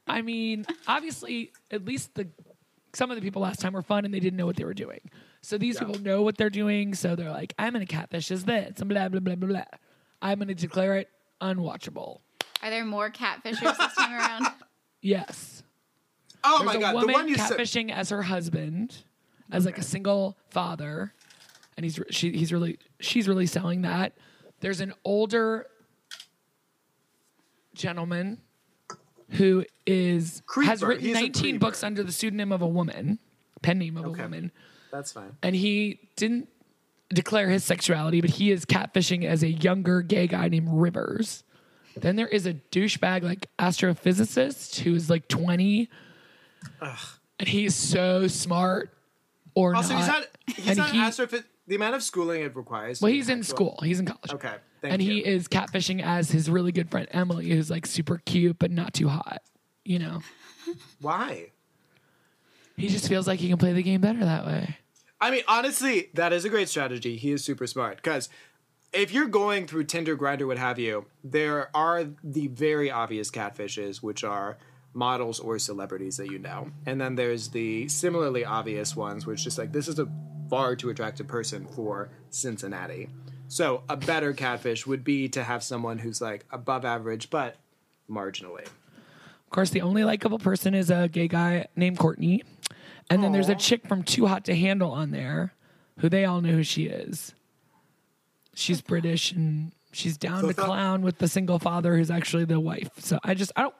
[0.07, 2.27] I mean, obviously, at least the
[2.93, 4.73] some of the people last time were fun and they didn't know what they were
[4.73, 4.99] doing.
[5.41, 5.87] So these Yeah.
[5.87, 6.93] people know what they're doing.
[6.93, 9.63] So they're like, I'm gonna catfish is this and blah blah blah blah blah.
[10.21, 11.09] I'm gonna declare it
[11.41, 12.19] unwatchable.
[12.61, 14.47] Are there more catfishers this time around?
[15.01, 15.63] Yes.
[16.45, 17.57] Oh There's my a god, the woman one you said.
[17.57, 18.95] catfishing as her husband,
[19.51, 21.13] as like a single father,
[21.75, 24.13] and he's she, he's really she's really selling that.
[24.61, 25.67] There's an older
[27.73, 28.39] gentleman
[29.33, 33.19] who is has written He's 19 books under the pseudonym of a woman,
[33.61, 34.21] pen name of Okay.
[34.21, 34.51] a woman,
[34.91, 35.35] That's fine.
[35.41, 36.49] and he didn't
[37.09, 41.43] declare his sexuality, but he is catfishing as a younger gay guy named Rivers.
[41.95, 45.89] Then there is a douchebag like astrophysicist who's like 20
[47.39, 48.91] and he's so smart
[49.55, 49.99] or Also, not.
[49.99, 50.25] he's not.
[50.47, 52.99] He's and not he- The amount of schooling it requires.
[53.01, 53.79] well, he's in actual- school.
[53.83, 54.31] He's in college.
[54.33, 55.13] Okay, thank and you.
[55.13, 58.93] he is catfishing as his really good friend Emily, who's like super cute but not
[58.93, 59.41] too hot.
[59.83, 60.21] You know,
[61.01, 61.47] Why?
[62.77, 64.77] he just feels like he can play the game better that way.
[65.19, 67.17] I mean, honestly, that is a great strategy.
[67.17, 68.29] He is super smart because
[68.91, 73.97] if you're going through Tinder, Grindr, what have you, there are the very obvious catfishes,
[73.97, 74.57] which are
[74.93, 79.57] models or celebrities that you know, and then there's the similarly obvious ones, which just
[79.57, 80.07] like this is a
[80.49, 83.09] far too attractive person for Cincinnati.
[83.53, 87.57] So a better catfish would be to have someone who's like above average, but
[88.09, 88.65] marginally.
[88.65, 92.43] Of course, the only likable person is a gay guy named Courtney.
[93.11, 95.53] And then there's a chick from Too Hot to Handle on there
[95.99, 97.35] who they all know who she is.
[98.55, 102.59] She's British and She's down So to clown with the single father who's actually the
[102.59, 102.89] wife.
[102.97, 103.75] So I just I don't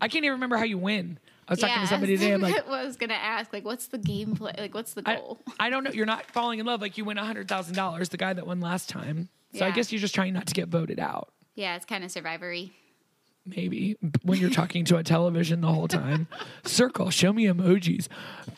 [0.00, 1.18] I can't even remember how you win.
[1.48, 2.32] I was talking to somebody today.
[2.32, 4.58] I'm like, I was gonna ask, like, what's the gameplay?
[4.58, 5.38] Like, what's the goal?
[5.58, 5.90] I don't know.
[5.92, 8.10] You're not falling in love like you win hundred thousand dollars.
[8.10, 9.28] The guy that won last time.
[9.54, 11.32] So I guess you're just trying not to get voted out.
[11.54, 12.72] yeah, it's kind of survivory.
[13.46, 16.26] Maybe when you're talking to a television the whole time.
[16.66, 18.08] Circle, show me emojis.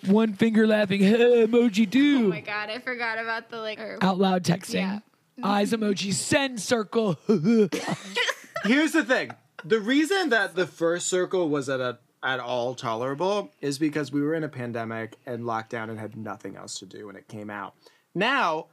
[0.07, 2.27] One finger laughing, hey, emoji do.
[2.27, 3.79] Oh my god, I forgot about the like.
[3.79, 4.75] Or, Out loud texting.
[4.75, 4.99] Yeah.
[5.45, 7.19] Eyes emoji, send circle.
[8.65, 9.31] Here's the thing:
[9.65, 14.21] the reason that the first circle was at a, at all tolerable is because we
[14.23, 17.51] were in a pandemic and lockdown and had nothing else to do when it came
[17.51, 17.75] out.
[18.15, 18.67] Now,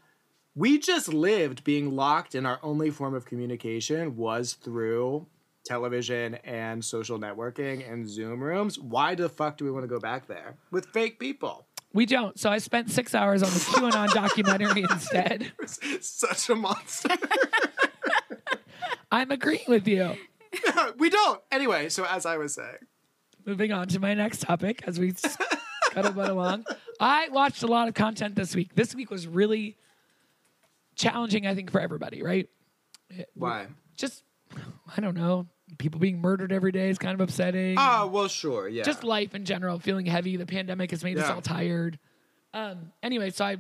[0.56, 5.28] we just lived being locked, and our only form of communication was through
[5.66, 8.80] television and social networking and Zoom rooms.
[8.80, 11.68] Why the fuck do we want to go back there with fake people?
[11.94, 12.40] we don't.
[12.40, 15.52] So I spent six hours on the QAnon documentary instead.
[16.02, 17.10] Such a monster.
[19.12, 20.16] I'm agreeing with you.
[20.98, 21.42] we don't.
[21.52, 22.78] Anyway, so as I was saying,
[23.48, 26.66] Moving on to my next topic as we scuttle butt along.
[27.00, 28.76] I watched a lot of content this week.
[28.76, 29.78] This week was really
[30.96, 32.50] challenging, I think, for everybody, right?
[33.36, 33.68] why?
[33.96, 34.24] Just,
[34.98, 37.78] I don't know, people being murdered every day is kind of upsetting.
[37.80, 38.84] Oh well, sure, yeah.
[38.84, 40.36] Just life in general, feeling heavy.
[40.36, 41.98] The pandemic has made us all tired.
[42.54, 43.58] Um, anyway, so I,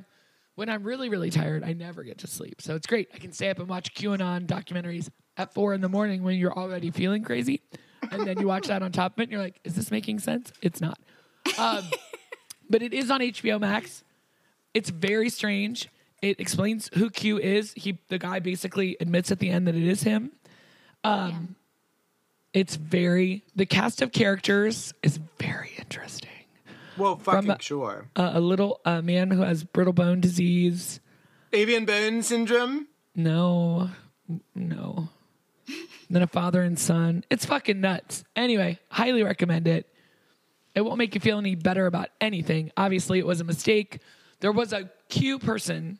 [0.55, 2.61] when I'm really, really tired, I never get to sleep.
[2.61, 3.07] So it's great.
[3.13, 6.53] I can stay up and watch QAnon documentaries at four in the morning when you're
[6.53, 7.61] already feeling crazy.
[8.11, 10.19] And then you watch that on top of it and you're like, is this making
[10.19, 10.51] sense?
[10.61, 10.99] It's not.
[11.57, 11.83] Um,
[12.69, 14.03] but it is on HBO Max.
[14.73, 15.89] It's very strange.
[16.21, 17.73] It explains who Q is.
[17.75, 20.31] He, the guy, basically admits at the end that it is him.
[21.03, 21.55] Um,
[22.53, 26.29] It's very the cast of characters is very interesting.
[26.97, 28.05] well, fucking from- sure.
[28.15, 30.99] Uh, a little uh, man who has brittle bone disease.
[31.53, 32.87] Avian bone syndrome.
[33.15, 33.89] No,
[34.55, 35.09] no.
[36.15, 37.23] Then a father and son.
[37.29, 38.23] It's fucking nuts.
[38.35, 39.87] Anyway, highly recommend it.
[40.75, 42.71] It won't make you feel any better about anything.
[42.77, 43.99] Obviously, it was a mistake.
[44.39, 45.97] There was a Q person,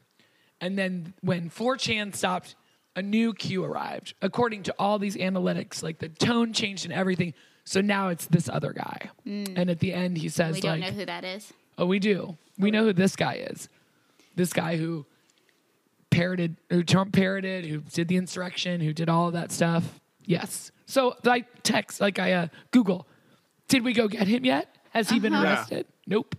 [0.61, 2.55] and then when 4chan stopped,
[2.95, 4.13] a new Q arrived.
[4.21, 7.33] According to all these analytics, like the tone changed and everything.
[7.63, 9.09] So now it's this other guy.
[9.25, 9.53] Mm.
[9.55, 11.51] And at the end, he says, We don't like, know who that is.
[11.77, 12.37] Oh, we do.
[12.57, 12.71] We oh.
[12.71, 13.69] know who this guy is.
[14.35, 15.05] This guy who
[16.09, 19.99] parroted, who Trump parroted, who did the insurrection, who did all of that stuff.
[20.25, 20.71] Yes.
[20.85, 23.07] So I text, like I uh, Google,
[23.67, 24.73] did we go get him yet?
[24.91, 25.43] Has he been Uh-huh.
[25.43, 25.49] Yeah.
[25.53, 25.85] arrested?
[26.05, 26.35] Nope.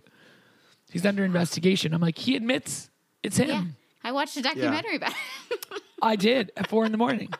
[0.91, 1.93] He's under investigation.
[1.93, 2.89] I'm like, he admits
[3.21, 3.47] it's him.
[3.49, 3.63] Yeah,
[4.03, 5.13] I watched a documentary about
[5.51, 5.81] it.
[6.01, 7.29] I did at four in the morning.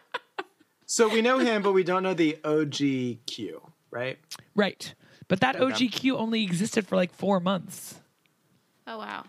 [0.92, 3.62] So we know him, but we don't know the OGQ,
[3.92, 4.18] right?
[4.56, 4.96] right.
[5.28, 8.00] But that OGQ only existed for like four months.
[8.88, 9.24] oh wow.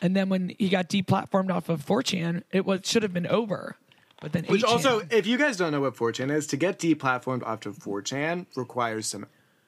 [0.00, 3.76] And then when he got deplatformed off of 4chan, it was should have been over.
[4.20, 6.78] But then Which 8chan also, if you guys don't know what 4chan is, to get
[6.78, 9.26] deplatformed off of 4chan requires some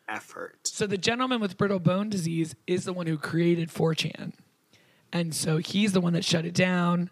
[0.08, 0.58] effort.
[0.64, 4.32] So the gentleman with brittle bone disease is the one who created 4chan.
[5.12, 7.10] And so he's the one that shut it down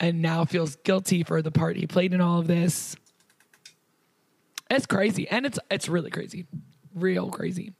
[0.00, 2.96] and now feels guilty for the part he played in all of this.
[4.70, 5.28] It's crazy.
[5.28, 6.46] And it's it's really crazy.
[6.94, 7.72] Real crazy.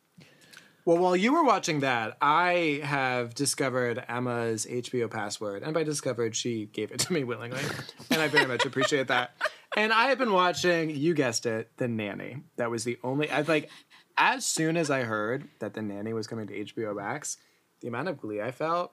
[0.87, 5.65] Well, while you were watching that, I have discovered Emma's HBO password.
[5.65, 7.61] And by discovered, she gave it to me willingly.
[8.09, 9.33] and I very much appreciate that.
[9.77, 12.45] And I have been watching, you guessed it, The Nanny.
[12.57, 13.69] That was the only, I like,
[14.17, 17.37] as soon as I heard that The Nanny was coming to HBO Max,
[17.81, 18.93] the amount of glee I felt,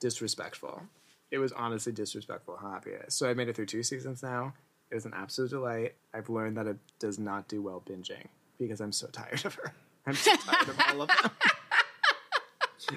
[0.00, 0.82] disrespectful.
[1.30, 3.14] It was honestly disrespectful how happy I is.
[3.14, 4.54] So I made it through two seasons now.
[4.90, 5.94] It was an absolute delight.
[6.12, 8.26] I've learned that it does not do well binging
[8.58, 9.72] because I'm so tired of her.
[10.10, 11.30] I'm so tired of all of them.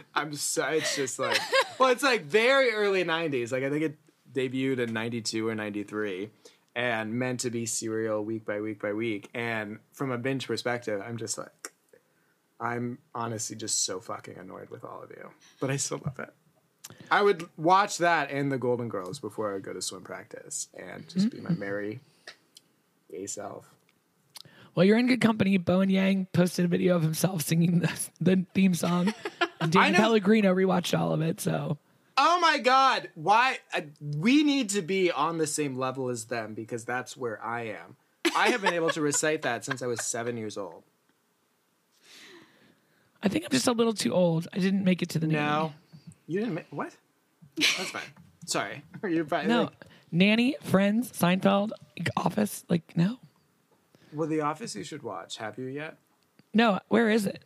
[0.15, 1.38] I'm so it's just like
[1.78, 3.52] well, it's like very early '90s.
[3.52, 3.97] Like I think it
[4.34, 6.30] debuted in '92 or '93,
[6.76, 9.30] and meant to be serial week by week by week.
[9.36, 11.71] And from a binge perspective, I'm just like,
[12.60, 16.34] I'm honestly just so fucking annoyed with all of you, but I still love it.
[17.12, 20.67] I would watch that and the Golden Girls before I would go to swim practice
[20.73, 21.60] and just be my mm-hmm.
[21.60, 21.99] merry
[23.12, 23.69] gay self.
[24.75, 25.57] Well, you're in good company.
[25.57, 29.13] Bowen Yang posted a video of himself singing the, the theme song.
[29.62, 31.39] And Danny Pellegrino rewatched all of it.
[31.39, 31.77] So
[32.15, 33.09] Oh my god!
[33.15, 37.43] Why I, we need to be on the same level as them because that's where
[37.43, 37.95] I am.
[38.36, 40.83] I have been able to recite that since I was seven years old.
[43.21, 44.47] I think I'm just a little too old.
[44.53, 45.39] I didn't make it to the nanny.
[45.39, 45.73] No,
[46.27, 46.55] you didn't.
[46.55, 46.95] Ma- what?
[47.57, 48.01] That's fine.
[48.45, 48.83] Sorry.
[49.01, 49.47] Are You're fine.
[49.47, 49.63] No.
[49.63, 51.71] Like, Nanny, Friends, Seinfeld,
[52.15, 52.63] Office.
[52.69, 53.17] Like, no.
[54.13, 55.38] Well, The Office you should watch.
[55.38, 55.97] Have you yet?
[56.54, 57.43] No, where is it?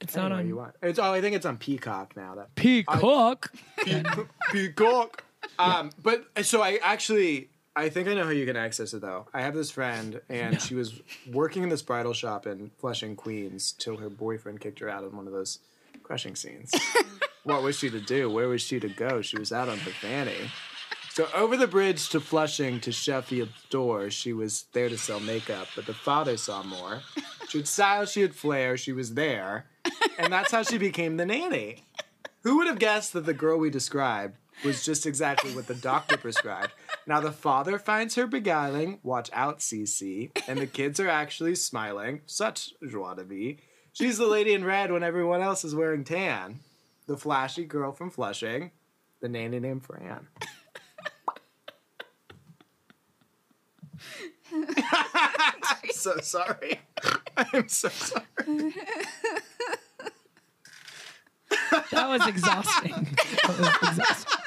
[0.00, 0.74] It's not on you want.
[0.82, 2.34] It's oh, I think it's on Peacock now.
[2.34, 3.52] That Peacock.
[4.52, 5.24] Peacock.
[5.58, 9.26] Um, but so I actually I think I know how you can access it though.
[9.34, 13.72] I have this friend, and she was working in this bridal shop in Flushing, Queens,
[13.72, 15.58] till her boyfriend kicked her out in one of those
[16.02, 16.72] crushing scenes.
[17.44, 18.30] what was she to do?
[18.30, 19.20] Where was she to go?
[19.20, 20.50] She was out on her fanny.
[21.16, 25.66] So over the bridge to Flushing to Sheffield Door, she was there to sell makeup,
[25.74, 27.00] but the father saw more.
[27.48, 29.64] She had style, she had flair, she was there,
[30.18, 31.86] and that's how she became the nanny.
[32.42, 36.18] Who would have guessed that the girl we described was just exactly what the doctor
[36.18, 36.72] prescribed?
[37.06, 42.20] Now the father finds her beguiling, watch out, CC, and the kids are actually smiling.
[42.26, 43.62] Such joie de vivre.
[43.94, 46.60] She's the lady in red when everyone else is wearing tan.
[47.06, 48.72] The flashy girl from Flushing,
[49.22, 50.26] the nanny named Fran.
[55.90, 56.80] so sorry.
[57.36, 58.24] I'm so sorry.
[61.90, 63.16] That was exhausting.
[63.42, 64.42] That was exhausting.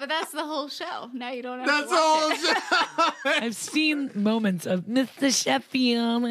[0.00, 1.08] But that's the whole show.
[1.14, 2.28] Now you don't have That's to all.
[2.28, 3.42] watch it.
[3.42, 5.32] I've seen moments of Mr.
[5.34, 6.24] Sheffield.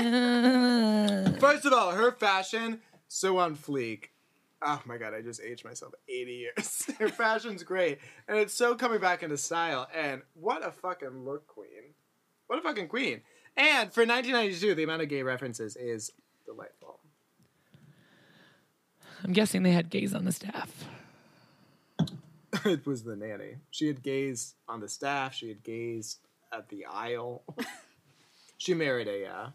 [1.39, 4.09] First of all, her fashion so on fleek.
[4.65, 6.89] Oh my god, I just aged myself 80 years.
[6.99, 9.87] her fashion's great, and it's so coming back into style.
[9.93, 11.93] And what a fucking look, queen!
[12.47, 13.21] What a fucking queen!
[13.57, 16.11] And for 1992, the amount of gay references is
[16.45, 16.99] delightful.
[19.23, 20.85] I'm guessing they had gays on the staff.
[22.65, 23.57] it was the nanny.
[23.71, 25.33] She had gays on the staff.
[25.33, 26.17] She had gays
[26.51, 27.43] at the aisle.
[28.57, 29.49] she married a uh,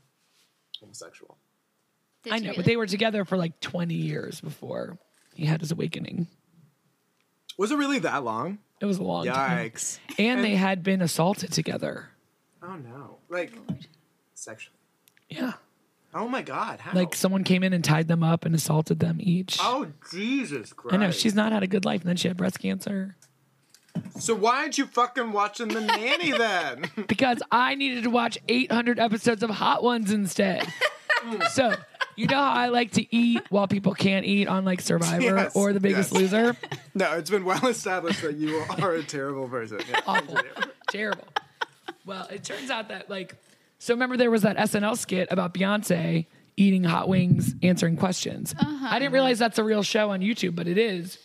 [0.81, 1.39] homosexual.
[2.25, 2.57] Did I know, really?
[2.57, 4.99] but they were together for like 20 years before
[5.35, 6.27] he had his awakening.
[7.57, 8.59] Was it really that long?
[8.81, 9.71] It was a long time.
[9.71, 9.99] Yikes!
[10.19, 12.11] And they had been assaulted together.
[12.63, 13.19] Oh no!
[13.29, 13.53] Like
[14.35, 14.77] sexually.
[15.29, 15.55] Yeah.
[16.15, 16.81] Oh my god!
[16.81, 16.93] How?
[16.95, 19.59] Like someone came in and tied them up and assaulted them each.
[19.61, 20.95] Oh Jesus Christ!
[20.95, 23.17] I know she's not had a good life, and then she had breast cancer
[24.21, 26.91] So why aren't you fucking watching the nanny then?
[27.09, 30.67] because I needed to watch 800 episodes of Hot Ones instead.
[31.51, 31.75] so
[32.19, 35.55] you know how I like to eat while people can't eat on like Survivor Yes,
[35.55, 36.21] or The Biggest yes.
[36.21, 36.57] Loser.
[36.95, 39.81] no, it's been well established that you are a terrible person.
[39.89, 40.01] Yeah.
[40.07, 40.39] Awful,
[40.91, 41.29] terrible.
[42.05, 43.37] Well, it turns out that like,
[43.79, 46.27] so remember there was that SNL skit about Beyonce
[46.57, 48.55] eating hot wings, answering questions.
[48.59, 48.89] Uh-huh.
[48.91, 51.19] I didn't realize that's a real show on YouTube, but it is.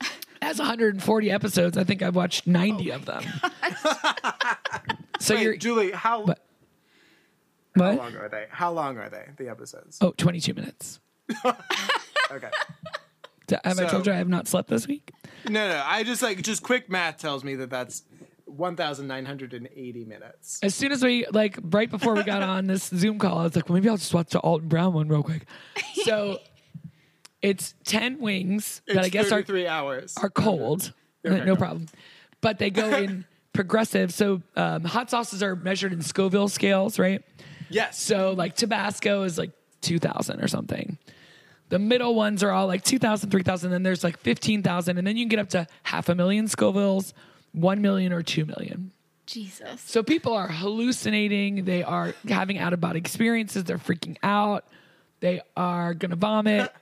[0.00, 1.76] It has 140 episodes.
[1.76, 3.22] I think I've watched 90 of them.
[5.20, 6.34] so Wait, you're Julie, how,
[7.74, 7.96] What?
[7.96, 8.46] how long are they?
[8.50, 9.26] How long are they?
[9.36, 9.98] The episodes?
[10.00, 11.00] Oh, 22 minutes.
[12.32, 12.48] Okay.
[13.64, 15.10] Have I told you I have not slept this week?
[15.48, 15.82] No, no.
[15.84, 18.04] I just like just quick math tells me that that's
[18.44, 20.60] one thousand nine hundred and eighty minutes.
[20.62, 23.56] As soon as we like right before we got on this Zoom call, I was
[23.56, 25.44] like, well, maybe I'll just watch the Alton Brown one real quick.
[26.04, 26.38] So
[27.42, 30.14] it's 10 wings that I guess are three hours.
[30.22, 30.92] are cold.
[31.26, 31.86] Okay, no problem.
[32.40, 34.14] But they go in progressive.
[34.14, 37.22] So um, hot sauces are measured in Scoville scales, right?
[37.70, 38.00] Yes.
[38.00, 40.98] So like Tabasco is like 2,000 or something.
[41.70, 43.70] The middle ones are all like 2,000, 3,000.
[43.70, 44.98] Then there's like 15,000.
[44.98, 47.12] And then you can get up to half a million Scovilles,
[47.52, 48.90] 1 million or 2 million.
[49.26, 49.80] Jesus.
[49.82, 51.64] So people are hallucinating.
[51.64, 53.62] They are having out of body experiences.
[53.64, 54.64] They're freaking out.
[55.20, 56.72] They are going to vomit.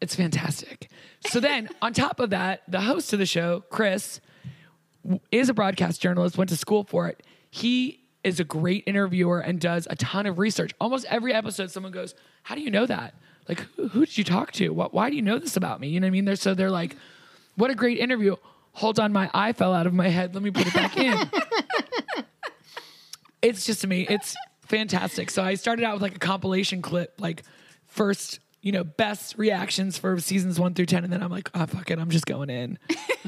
[0.00, 0.90] It's fantastic.
[1.28, 4.20] So then, on top of that, the host of the show, Chris,
[5.30, 7.22] is a broadcast journalist, went to school for it.
[7.52, 10.72] He is a great interviewer and does a ton of research.
[10.80, 13.14] Almost every episode, someone goes, How do you know that?
[13.48, 14.70] Like, who, who did you talk to?
[14.70, 15.88] What, why do you know this about me?
[15.88, 16.24] You know what I mean?
[16.24, 16.96] They're, so they're like,
[17.56, 18.36] What a great interview.
[18.72, 20.34] Hold on, my eye fell out of my head.
[20.34, 21.30] Let me put it back in
[23.44, 27.14] it's just to me it's fantastic so i started out with like a compilation clip
[27.18, 27.42] like
[27.86, 31.66] first you know best reactions for seasons one through 10 and then i'm like oh
[31.66, 32.78] fuck it i'm just going in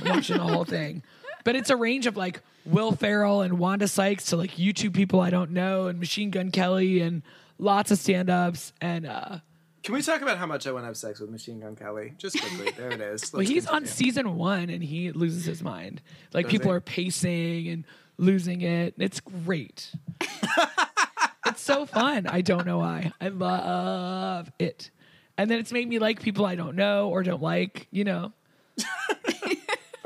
[0.02, 1.02] I'm watching the whole thing
[1.46, 5.20] but it's a range of like will ferrell and wanda sykes to like youtube people
[5.20, 7.22] i don't know and machine gun kelly and
[7.58, 9.38] lots of stand-ups and uh
[9.84, 12.14] Can we talk about how much I want to have sex with Machine Gun Kelly?
[12.18, 12.72] Just quickly.
[12.76, 13.32] There it is.
[13.32, 16.02] well he's on season one and he loses his mind
[16.34, 16.76] like Does people he?
[16.76, 17.84] are pacing and
[18.18, 19.92] losing it it's great
[21.46, 24.90] it's so fun i don't know why i love it
[25.38, 28.32] and then it's made me like people i don't know or don't like you know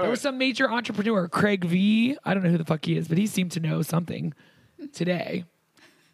[0.03, 3.09] there was some major entrepreneur craig v i don't know who the fuck he is
[3.09, 4.33] but he seemed to know something
[4.93, 5.45] today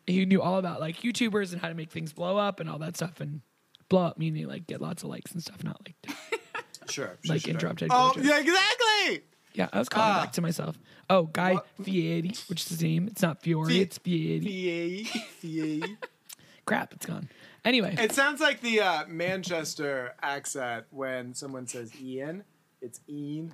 [0.07, 2.79] he knew all about like youtubers and how to make things blow up and all
[2.79, 3.41] that stuff and
[3.89, 5.97] blow up meaning like get lots of likes and stuff not like
[6.89, 7.07] Sure.
[7.25, 7.51] sure, like sure.
[7.51, 8.31] interrupted Oh, gorgeous.
[8.31, 9.23] yeah, exactly.
[9.55, 10.21] Yeah, I was calling Ah.
[10.23, 10.79] back to myself.
[11.11, 11.67] Oh, Guy What?
[11.83, 13.09] Fieri, which is his name.
[13.09, 14.41] It's not Fiore, Fi- it's Fieri.
[14.41, 15.05] Fieri.
[15.41, 15.97] Fieri.
[16.65, 17.29] Crap, it's gone.
[17.65, 22.45] Anyway, It sounds like the uh, Manchester accent when someone says Ian.
[22.81, 23.53] It's Ian.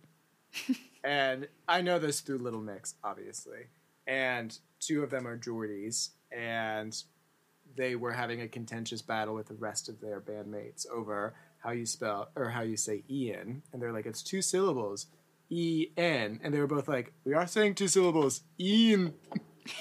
[1.05, 3.67] And I know this through Little Mix, obviously.
[4.07, 7.01] And two of them are Geordies, and
[7.77, 11.87] they were having a contentious battle with the rest of their bandmates over how you
[11.87, 15.07] spell or how you say Ian, and they're like, it's two syllables,
[15.49, 19.15] E N, and they were both like, we are saying two syllables, Ian,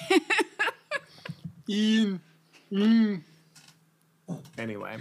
[1.68, 2.20] Ian,
[2.70, 3.22] mm.
[4.56, 4.96] Anyway.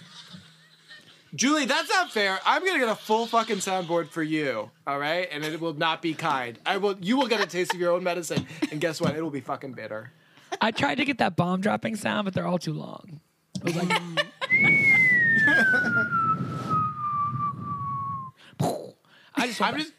[1.33, 2.39] Julie, that's not fair.
[2.45, 5.27] I'm gonna get a full fucking soundboard for you, all right?
[5.31, 6.59] And it will not be kind.
[6.65, 6.97] I will.
[6.99, 9.15] You will get a taste of your own medicine, and guess what?
[9.15, 10.11] It will be fucking bitter.
[10.59, 13.21] I tried to get that bomb dropping sound, but they're all too long.
[13.61, 13.91] I was like,
[19.35, 19.93] I just, I'm just,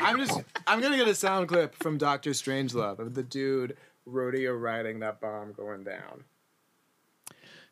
[0.00, 4.52] I'm just, I'm gonna get a sound clip from Doctor Strangelove of the dude rodeo
[4.54, 6.24] riding that bomb going down.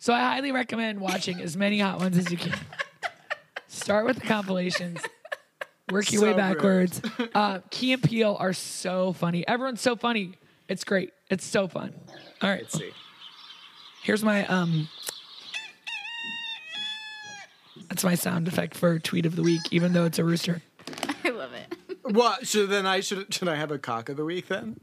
[0.02, 2.58] So I highly recommend watching as many hot ones as you can.
[3.68, 5.00] Start with the compilations.
[5.92, 7.00] Work your So way backwards.
[7.32, 9.46] Uh, Key and Peele are so funny.
[9.46, 10.32] Everyone's so funny.
[10.66, 11.12] It's great.
[11.30, 11.94] It's so fun.
[12.42, 12.90] All right, Let's see.
[14.02, 14.88] here's my um.
[17.88, 20.62] That's my sound effect for tweet of the week, even though it's a rooster.
[21.24, 21.76] I love it.
[22.12, 22.48] What?
[22.48, 24.76] Should then I should should I have a cock of the week then?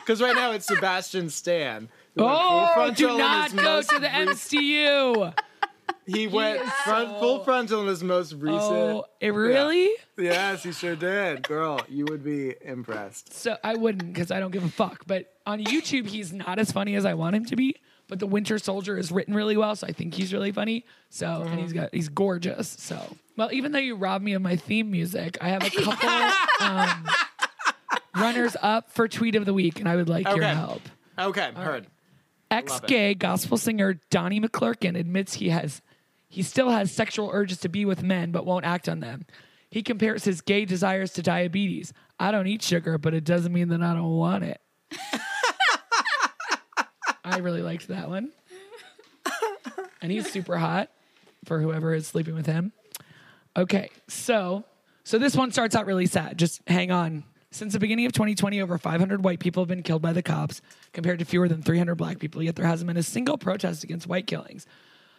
[0.00, 1.90] Because right now it's Sebastian Stan.
[2.16, 5.34] Who went full Oh, do not go to the MCU.
[6.08, 8.62] He went front, full frontal in his most recent.
[8.62, 9.90] Oh, it really?
[10.16, 11.42] Yes, he sure did.
[11.42, 13.32] Girl, you would be impressed.
[13.32, 15.02] So I wouldn't because I don't give a fuck.
[15.08, 17.74] But on YouTube, he's not as funny as I want him to be.
[18.06, 20.84] But the Winter Soldier is written really well, so I think he's really funny.
[21.10, 22.68] So and he's got he's gorgeous.
[22.78, 26.66] So well, even though you robbed me of my theme music, I have a couple
[26.68, 27.08] um,
[28.16, 30.54] runners up for tweet of the week, and I would like your Okay.
[30.54, 30.82] help.
[31.18, 31.86] Okay, heard.
[32.50, 35.82] Ex-gay gospel singer Donnie McClurkin admits he has
[36.28, 39.26] he still has sexual urges to be with men but won't act on them.
[39.70, 41.92] He compares his gay desires to diabetes.
[42.18, 44.60] I don't eat sugar, but it doesn't mean that I don't want it.
[47.24, 48.30] I really liked that one.
[50.00, 50.90] And he's super hot
[51.44, 52.72] for whoever is sleeping with him.
[53.56, 54.64] Okay, so
[55.04, 56.38] so this one starts out really sad.
[56.38, 57.24] Just hang on.
[57.56, 60.60] Since the beginning of 2020, over 500 white people have been killed by the cops,
[60.92, 62.42] compared to fewer than 300 black people.
[62.42, 64.66] Yet there hasn't been a single protest against white killings.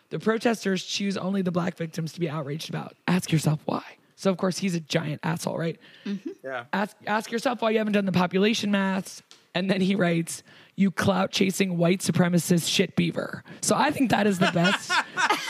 [0.10, 2.96] The protesters choose only the black victims to be outraged about.
[3.08, 3.82] Ask yourself why.
[4.16, 5.80] So of course he's a giant asshole, right?
[6.06, 6.30] Mm-hmm.
[6.44, 6.66] Yeah.
[6.74, 9.24] Ask ask yourself why you haven't done the population maths.
[9.56, 10.44] And then he writes,
[10.76, 14.92] "You clout chasing white supremacist shit beaver." So I think that is the best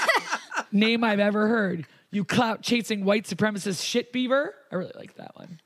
[0.71, 1.85] name I've ever heard.
[2.11, 4.55] You clout chasing white supremacist shit beaver.
[4.71, 5.59] I really like that one.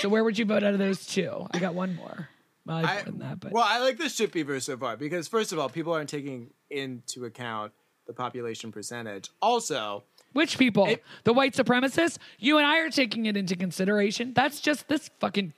[0.00, 1.46] So where would you vote out of those two?
[1.50, 2.28] I got one more.
[2.64, 4.96] Well, I, I, more than that, but well, I like the shit beaver so far
[4.96, 7.72] because first of all, people aren't taking into account
[8.06, 9.30] the population percentage.
[9.40, 10.86] Also, which people?
[10.86, 12.18] It- the white supremacists?
[12.38, 14.32] You and I are taking it into consideration.
[14.34, 15.52] That's just this fucking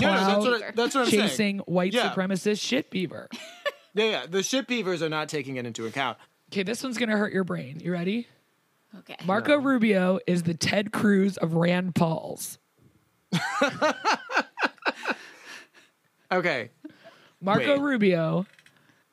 [0.00, 1.22] no, no, that's what, that's what I'm saying.
[1.28, 2.10] chasing white Yeah.
[2.12, 3.28] supremacist shit beaver.
[3.94, 6.16] Yeah, yeah, the shit beavers are not taking it into account.
[6.50, 7.78] Okay, this one's gonna hurt your brain.
[7.84, 8.26] You ready?
[9.00, 9.16] Okay.
[9.26, 12.56] Marco Rubio is the Ted Cruz of Rand Paul's.
[16.30, 16.70] Okay,
[17.42, 17.80] Marco Wait.
[17.82, 18.46] Rubio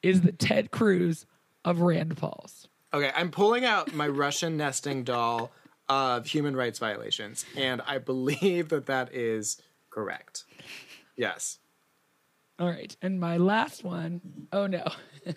[0.02, 1.26] is the Ted Cruz
[1.66, 2.70] of Rand Paul's.
[2.94, 5.52] okay, I'm pulling out my Russian nesting doll
[5.90, 10.46] of human rights violations, and I believe that that is correct.
[11.18, 11.60] Yes.
[12.58, 14.22] All right, and my last one
[14.54, 14.86] oh no.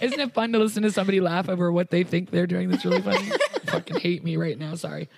[0.00, 2.84] Isn't it fun to listen to somebody laugh over what they think they're doing that's
[2.84, 3.28] really funny?
[3.70, 5.08] fucking hate me right now, sorry.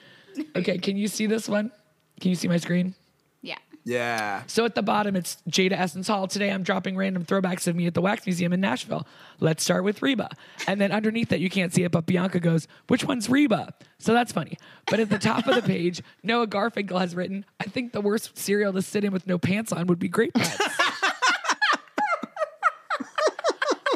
[0.56, 1.72] Okay, can you see this one?
[2.20, 2.94] Can you see my screen?
[3.42, 3.58] Yeah.
[3.84, 4.44] Yeah.
[4.46, 6.28] So at the bottom, it's Jaida Essence Hall.
[6.28, 9.06] Today I'm dropping random throwbacks of me at the Wax Museum in Nashville.
[9.40, 10.30] Let's start with Reba.
[10.66, 13.74] And then underneath that, you can't see it, but Bianca goes, Which one's Reba?
[13.98, 14.56] So that's funny.
[14.86, 18.38] But at the top of the page, Noah Garfinkel has written, I think the worst
[18.38, 20.58] cereal to sit in with no pants on would be Grape Nuts.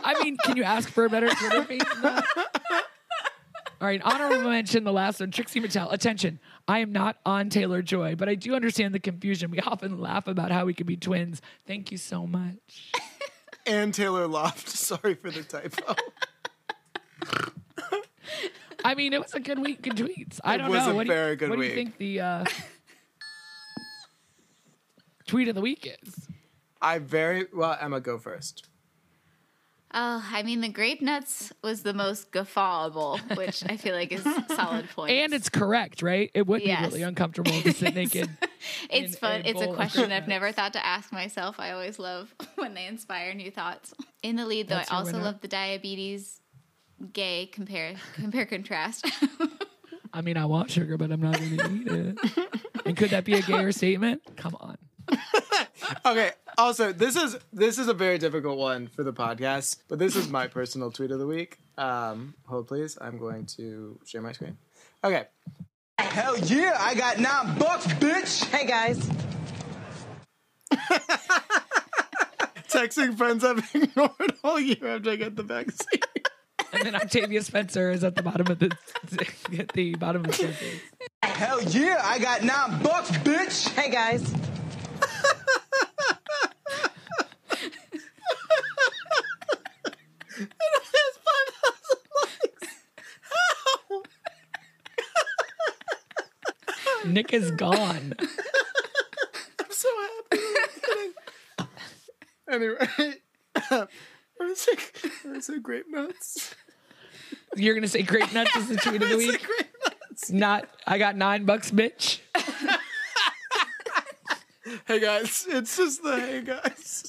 [0.04, 2.24] I mean, can you ask for a better Twitter feed than that?
[3.78, 5.92] All right, honorable mention, the last one, Trixie Mattel.
[5.92, 9.50] Attention, I am not Anya Taylor Joy, but I do understand the confusion.
[9.50, 11.42] We often laugh about how we could be twins.
[11.66, 12.92] Thank you so much.
[13.68, 14.68] And Taylor Loft.
[14.76, 15.96] Sorry for the typo.
[18.84, 20.38] I mean, it was a good week in tweets.
[20.44, 20.92] I don't was know.
[20.92, 22.44] a what do you- very good what do you think the uh,
[25.26, 26.28] tweet of the week is?
[26.80, 27.76] I very well.
[27.80, 28.68] Emma, go first.
[29.98, 34.22] Oh, I mean, the grape nuts was the most guffawable, which I feel like is
[34.54, 35.12] solid point.
[35.12, 36.30] And it's correct, right?
[36.34, 36.80] It would Yes.
[36.82, 38.28] be really uncomfortable to sit naked.
[38.90, 39.42] it's in fun.
[39.46, 41.56] It's a question I've never thought to ask myself.
[41.58, 43.94] I always love when they inspire new thoughts.
[44.22, 46.40] In the lead, though, That's I also love the diabetes
[47.14, 49.10] gay compare compare contrast.
[50.12, 52.18] I mean, I want sugar, but I'm not going to eat it.
[52.84, 54.20] and could that be a gayer statement?
[54.36, 54.76] Come on.
[56.04, 56.30] Okay.
[56.58, 60.28] Also, this is this is a very difficult one for the podcast, but this is
[60.28, 61.58] my personal tweet of the week.
[61.76, 62.96] Um, hold please.
[63.00, 64.56] I'm going to share my screen.
[65.04, 65.26] Okay.
[65.98, 68.44] Hell yeah, I got nine bucks, bitch.
[68.46, 68.98] Hey guys.
[72.68, 76.00] Texting friends I've ignored all year after I get the vaccine.
[76.72, 78.76] And then Octavia Spencer is at the bottom of the
[79.58, 80.80] at the bottom of the sentence.
[81.22, 83.68] Hell yeah, I got nine bucks, bitch.
[83.68, 84.34] Hey guys.
[97.06, 98.14] Nick is gone.
[98.18, 99.88] I'm so
[100.30, 100.42] happy.
[102.50, 102.88] anyway,
[104.56, 104.72] say,
[105.04, 106.54] I'm gonna say grape nuts.
[107.56, 109.46] You're gonna say grape nuts is the tweet of the I'm gonna say week.
[110.30, 112.20] Not I got nine bucks, bitch.
[114.86, 117.08] Hey guys, it's just the hey guys.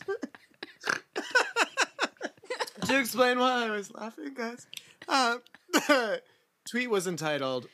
[2.87, 4.65] to explain why I was laughing, guys.
[5.07, 5.37] Uh,
[5.71, 6.23] the
[6.71, 7.67] tweet was entitled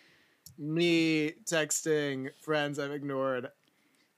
[0.58, 3.48] "Me texting friends I've ignored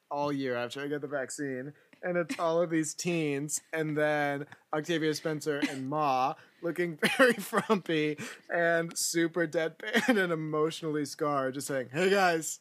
[0.10, 1.72] all year after I get the vaccine,"
[2.02, 6.34] and it's all of these teens, and then Octavia Spencer and Ma
[6.64, 8.18] looking very frumpy
[8.50, 12.58] and super deadpan and emotionally scarred, just saying, "Hey guys,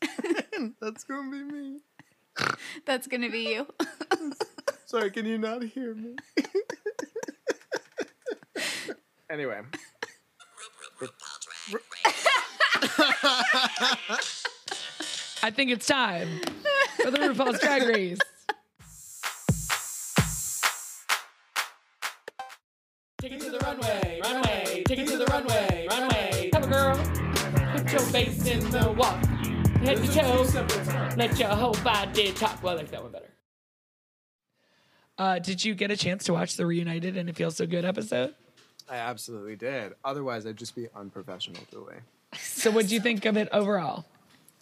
[0.78, 1.80] that's gonna be me."
[2.86, 3.66] That's gonna be you.
[4.86, 6.16] Sorry, can you not hear me?
[9.30, 9.60] anyway.
[15.42, 16.40] I think it's time
[17.02, 18.18] for the RuPaul's Drag Race.
[23.20, 26.50] Take it to the runway, runway, take it to the runway, runway.
[26.52, 26.96] Come on, girl.
[27.72, 29.23] Put your face in the walk.
[29.84, 31.14] Head to toe.
[31.18, 32.62] Let your whole body talk.
[32.62, 33.28] Well, I like that one better.
[35.18, 37.84] Uh, did you get a chance to watch the Reunited and It Feels So Good
[37.84, 38.34] episode?
[38.88, 39.92] I absolutely did.
[40.02, 41.96] Otherwise, I'd just be unprofessional, Julie.
[42.36, 44.06] So, what do you think of it overall?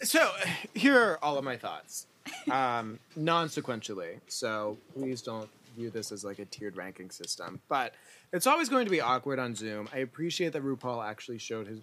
[0.01, 0.29] So,
[0.75, 2.05] here are all of my thoughts,
[2.51, 4.19] um, non sequentially.
[4.27, 7.61] So, please don't view this as like a tiered ranking system.
[7.69, 7.95] But
[8.31, 9.89] it's always going to be awkward on Zoom.
[9.91, 11.79] I appreciate that RuPaul actually showed his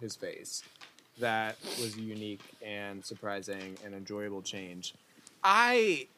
[0.00, 0.62] his face.
[1.18, 4.94] That was a unique and surprising and enjoyable change.
[5.42, 6.08] I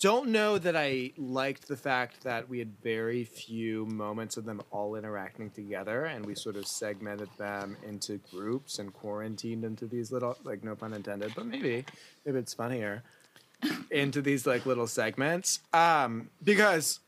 [0.00, 4.62] don't know that I liked the fact that we had very few moments of them
[4.70, 10.10] all interacting together and we sort of segmented them into groups and quarantined into these
[10.10, 11.84] little like no pun intended, but maybe
[12.24, 13.02] maybe it's funnier
[13.90, 15.60] into these like little segments.
[15.74, 17.00] Um because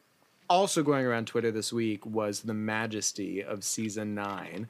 [0.50, 4.68] also going around Twitter this week was the majesty of season 9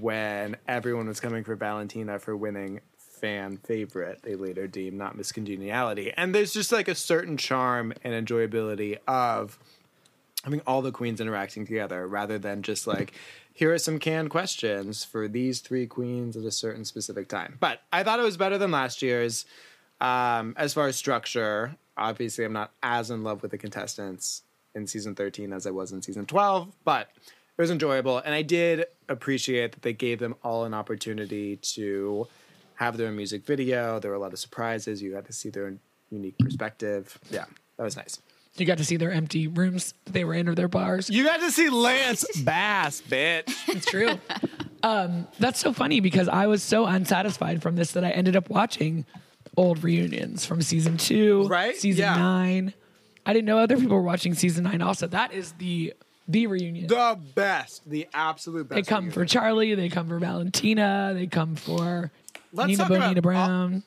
[0.00, 5.32] when everyone was coming for Valentina for winning fan favorite they later deemed not Miss
[5.32, 6.12] Congeniality.
[6.16, 9.58] And there's just like a certain charm and enjoyability of
[10.44, 13.12] having all the queens interacting together rather than just like
[13.52, 17.56] here are some canned questions for these three queens at a certain specific time.
[17.58, 19.46] But I thought it was better than last year's.
[19.98, 24.42] Um, as far as structure, obviously I'm not as in love with the contestants
[24.74, 27.08] in season 13 as I was in season 12, but
[27.56, 28.18] it was enjoyable.
[28.18, 32.26] And I did appreciate that they gave them all an opportunity to
[32.74, 33.98] have their own music video.
[33.98, 35.00] There were a lot of surprises.
[35.02, 35.74] You got to see their
[36.10, 37.18] unique perspective.
[37.30, 37.44] Yeah,
[37.78, 38.20] that was nice.
[38.56, 41.10] You got to see their empty rooms they were in or their bars.
[41.10, 43.52] You got to see Lance Bass, bitch.
[43.68, 44.18] It's true.
[44.82, 48.48] um, that's so funny because I was so unsatisfied from this that I ended up
[48.48, 49.04] watching
[49.58, 51.76] old reunions from season two, Right?
[51.76, 52.16] Season Yeah.
[52.16, 52.72] nine.
[53.26, 54.80] I didn't know other people were watching season nine.
[54.80, 55.92] Also, that is the
[56.28, 56.86] the reunion.
[56.86, 58.76] The best, the absolute best.
[58.76, 59.24] they come for.
[59.24, 59.74] Charlie.
[59.74, 61.12] They come for Valentina.
[61.14, 62.10] They come for
[62.52, 63.84] Let's Nina talk about Bonina all- Brown.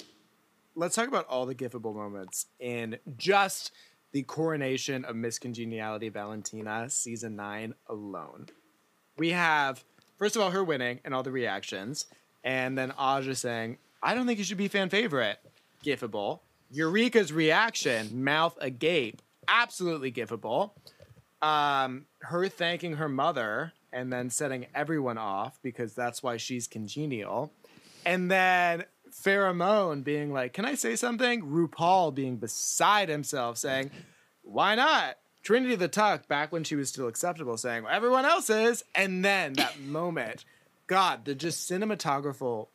[0.76, 3.72] let's talk about all the gifable moments in just
[4.12, 8.48] the coronation of Miss Congeniality Valentina season nine alone.
[9.18, 9.84] We have,
[10.18, 12.06] first of all, her winning and all the reactions,
[12.44, 15.38] and then Aja saying, I don't think you should be fan favorite.
[15.84, 16.40] Gifable.
[16.72, 20.72] Eureka's reaction, mouth agape, absolutely gifable.
[21.42, 27.52] Um, her thanking her mother and then setting everyone off because that's why she's congenial.
[28.06, 31.42] And then Farrah Moan being like, Can I say something?
[31.42, 33.92] RuPaul being beside himself, saying,
[34.44, 35.16] Why not?
[35.42, 38.84] Trinity the Tuck, back when she was still acceptable, saying, well, Everyone else is.
[38.94, 40.44] And then that moment,
[40.88, 42.68] God, the just cinematographical.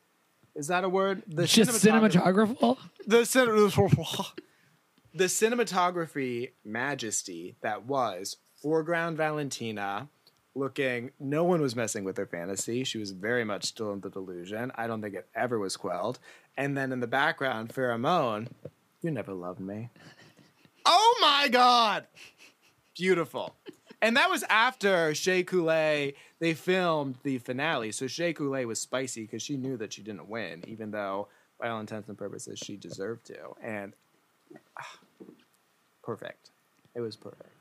[0.55, 1.21] Is that a word?
[1.27, 2.77] The Just cinematographical.
[3.05, 3.47] the cin-
[5.13, 10.07] the cinematography majesty that was foreground Valentina,
[10.55, 11.11] looking.
[11.19, 12.83] No one was messing with her fantasy.
[12.83, 14.71] She was very much still in the delusion.
[14.73, 16.17] I don't think it ever was quelled.
[16.57, 18.47] And then in the background, Farrah Moan,
[19.03, 19.89] you never loved me.
[20.87, 22.05] Oh my God!
[22.95, 23.55] Beautiful.
[24.03, 27.91] And that was after Shea Coulee, they filmed the finale.
[27.91, 31.27] So Shea Coulee was spicy because she knew that she didn't win, even though,
[31.59, 33.55] by all intents and purposes, she deserved to.
[33.63, 33.93] And
[34.79, 34.99] ah,
[36.03, 36.51] perfect.
[36.93, 37.54] It was perfect.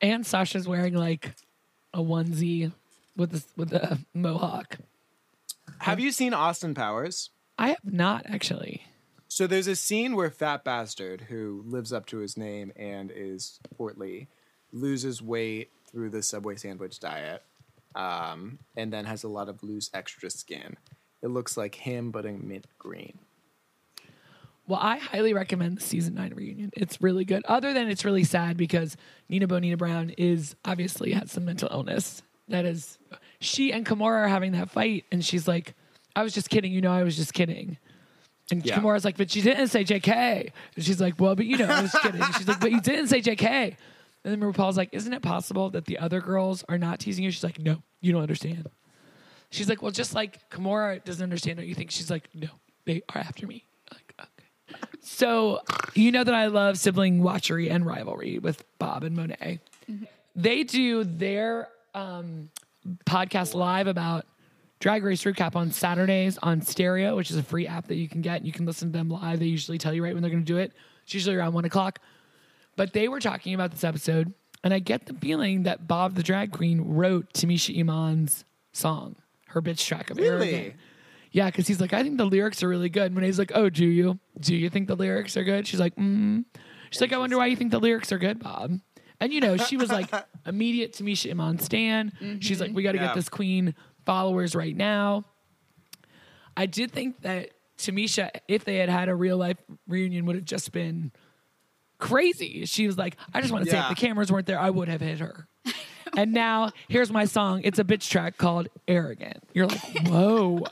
[0.00, 1.34] And Sasha's wearing like
[1.92, 2.72] a onesie
[3.16, 4.78] with a, with a mohawk.
[5.78, 7.30] Have you seen Austin Powers?
[7.58, 8.84] I have not actually.
[9.28, 13.60] So there's a scene where Fat Bastard, who lives up to his name and is
[13.76, 14.28] portly,
[14.72, 17.42] loses weight through the Subway sandwich diet,
[17.94, 20.76] um, and then has a lot of loose extra skin.
[21.22, 23.18] It looks like him, but in mint green.
[24.68, 26.70] Well, I highly recommend the season nine reunion.
[26.76, 27.42] It's really good.
[27.46, 28.98] Other than it's really sad because
[29.30, 32.22] Nina Bo'nina Brown is obviously has some mental illness.
[32.48, 32.98] That is,
[33.40, 35.74] she and Kimora are having that fight, and she's like,
[36.14, 37.78] "I was just kidding, you know, I was just kidding."
[38.50, 38.78] And Yeah.
[38.78, 41.82] Kimora's like, "But you didn't say J.K." And she's like, "Well, but you know, I
[41.82, 43.76] was kidding." And she's like, "But you didn't say J.K."
[44.24, 47.30] And then RuPaul's like, "Isn't it possible that the other girls are not teasing you?"
[47.30, 48.68] She's like, "No, you don't understand."
[49.50, 52.48] She's like, "Well, just like Kimora doesn't understand what you think." She's like, "No,
[52.84, 53.64] they are after me."
[55.00, 55.60] So
[55.94, 59.60] you know that I love sibling watchery and rivalry with Bob and Monet.
[60.36, 62.50] They do their um,
[63.06, 64.26] podcast live about
[64.80, 68.20] Drag Race Recap on Saturdays on Stereo, which is a free app that you can
[68.20, 68.44] get.
[68.44, 69.40] You can listen to them live.
[69.40, 70.72] They usually tell you right when they're going to do it.
[71.04, 71.98] It's usually around one o'clock.
[72.76, 76.22] But they were talking about this episode, and I get the feeling that Bob the
[76.22, 79.16] Drag Queen wrote Tamisha Iman's song,
[79.48, 80.54] her bitch track of Really?
[80.54, 80.74] Arrogant.
[81.32, 83.06] Yeah, because he's like, I think the lyrics are really good.
[83.06, 84.18] And Monet's like, Oh, do you?
[84.40, 85.66] Do you think the lyrics are good?
[85.66, 86.44] She's like, mm.
[86.90, 88.72] She's like, I wonder why you think the lyrics are good, Bob.
[89.20, 90.10] And you know, she was like
[90.46, 92.38] immediate Tamisha Iman stan.
[92.40, 93.06] She's like, we got to Yeah.
[93.08, 93.74] get this queen
[94.06, 95.24] followers right now.
[96.56, 100.44] I did think that Tamisha, if they had had a real life reunion, would have
[100.44, 101.12] just been
[101.98, 102.64] crazy.
[102.66, 104.88] She was like, I just want to say, if the cameras weren't there, I would
[104.88, 105.46] have hit her.
[106.16, 107.60] and now here's my song.
[107.64, 109.42] It's a bitch track called Arrogant.
[109.52, 110.64] You're like, whoa.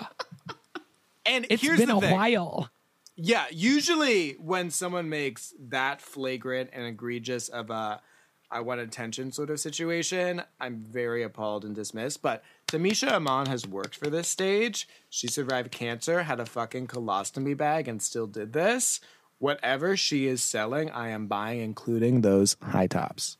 [1.29, 2.13] And It's here's been the a thing.
[2.13, 2.71] while.
[3.17, 8.01] Yeah, usually when someone makes that flagrant and egregious of a
[8.49, 12.23] I want attention sort of situation, I'm very appalled and dismissed.
[12.23, 14.87] But Tamisha Iman has worked for this stage.
[15.11, 19.01] She survived cancer, had a fucking colostomy bag, and still did this.
[19.39, 23.37] Whatever she is selling, I am buying, including those high tops.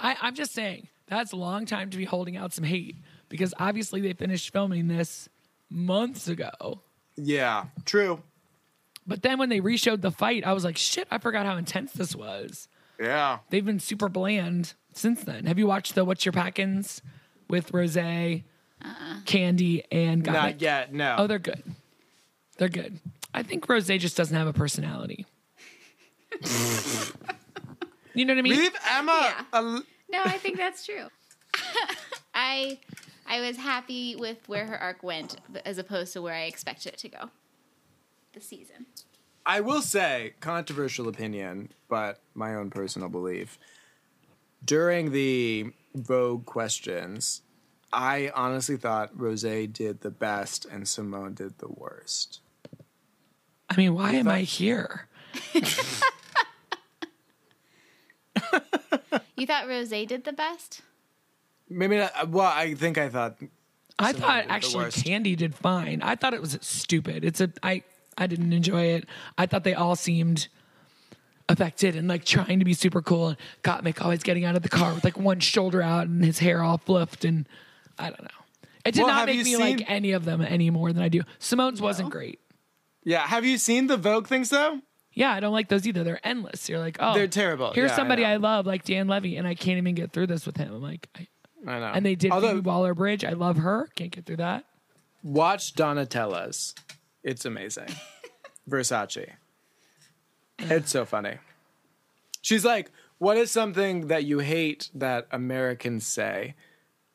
[0.00, 2.96] I, I'm just saying that's a long time to be holding out some hate
[3.28, 5.28] because obviously they finished filming this
[5.70, 6.82] months ago.
[7.16, 8.22] Yeah, true.
[9.06, 11.92] But then when they reshowed the fight, I was like, shit, I forgot how intense
[11.92, 12.68] this was.
[12.98, 13.38] Yeah.
[13.48, 15.46] They've been super bland since then.
[15.46, 17.02] Have you watched the What's Your Packins
[17.48, 18.36] with Rose, uh-uh.
[19.24, 21.16] Kandy, and Got Not yet, no.
[21.18, 21.62] Oh, they're good.
[22.58, 22.98] They're good.
[23.32, 25.26] I think Rose just doesn't have a personality.
[28.14, 28.52] you know what I mean?
[28.58, 29.18] Leave Emma.
[29.22, 29.44] Yeah.
[29.52, 31.06] al- No, I think that's true.
[32.34, 32.78] I
[33.30, 36.98] I was happy with where her arc went as opposed to where I expected it
[36.98, 37.30] to go.
[38.32, 38.86] The season.
[39.46, 43.58] I will say, controversial opinion, but my own personal belief.
[44.64, 47.42] During the Vogue questions,
[47.92, 52.40] I honestly thought Rose did the best and Symone did the worst.
[53.68, 55.06] I mean, why am I here?
[59.40, 60.82] You thought Rose did the best?
[61.70, 63.36] Maybe not, uh, well, I think I thought
[63.98, 64.86] I thought actually.
[64.86, 66.02] Kandy did fine.
[66.02, 67.24] I thought it was stupid.
[67.24, 67.82] It's a I
[68.18, 69.06] I didn't enjoy it.
[69.38, 70.48] I thought they all seemed
[71.48, 73.28] affected and like trying to be super cool.
[73.28, 76.38] And Gottmik always getting out of the car with like one shoulder out and his
[76.38, 77.48] hair all fluffed and
[77.98, 78.28] I don't know.
[78.84, 81.08] It did Well, not make me seen- like any of them any more than I
[81.08, 81.22] do.
[81.38, 82.40] Symone's wasn't great.
[83.04, 84.80] Yeah, have you seen the Vogue things though?
[85.12, 86.04] Yeah, I don't like those either.
[86.04, 86.68] They're endless.
[86.68, 87.72] You're like, oh, They're terrible.
[87.72, 88.28] Here's Yeah, somebody know.
[88.28, 90.72] I, love, like Dan Levy, and I can't even get through this with him.
[90.72, 91.26] I'm like, I,
[91.66, 91.92] I know.
[91.94, 93.24] and they did Although, Phoebe Waller Bridge.
[93.24, 93.88] I love her.
[93.94, 94.64] Can't get through that.
[95.22, 96.74] watch Donatella's.
[97.22, 97.88] It's amazing.
[98.68, 99.32] Versace.
[100.58, 101.38] It's so funny.
[102.42, 106.54] She's like, "What is something that you hate that Americans say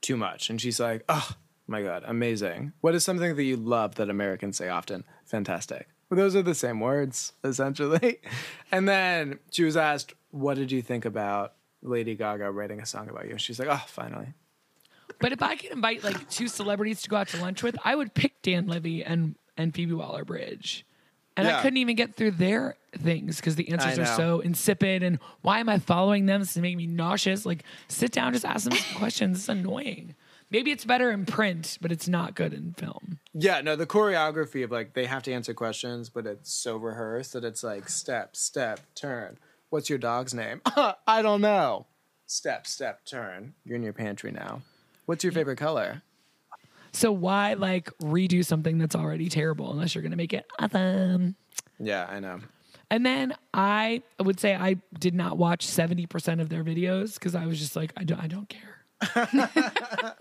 [0.02, 1.32] too much?" And she's like, "Oh
[1.68, 2.74] my god, amazing.
[2.82, 5.04] What is something that you love that Americans say often?
[5.26, 8.20] Fantastic." Well, those are the same words essentially.
[8.72, 11.54] And then she was asked, "What did you think about
[11.86, 14.34] Lady Gaga writing a song about you?" And she's like, "Oh, finally."
[15.20, 17.96] But if I could invite like two celebrities to go out to lunch with, I
[17.96, 20.86] would pick Dan Levy and and Phoebe Waller Bridge.
[21.38, 25.04] And I couldn't even get through their things because the answers are so insipid.
[25.04, 26.40] And why am I following them?
[26.40, 27.46] This is making me nauseous.
[27.46, 29.40] Like, sit down, just ask them some questions.
[29.40, 30.16] It's annoying.
[30.50, 33.20] Maybe it's better in print, but it's not good in film.
[33.34, 37.34] Yeah, no, the choreography of like they have to answer questions, but it's so rehearsed
[37.34, 39.38] that it's like step, step, turn.
[39.70, 40.62] What's your dog's name?
[41.08, 41.86] I don't know.
[42.28, 43.54] Step, step, turn.
[43.66, 44.62] You're in your pantry now.
[45.06, 46.02] What's your favorite color?
[46.92, 51.36] So why like redo something that's already terrible unless you're gonna make it awesome?
[51.80, 52.40] Yeah, I know.
[52.90, 57.46] And then I would say I did not watch 70% of their videos because I
[57.46, 58.78] was just like, I don't, I don't care.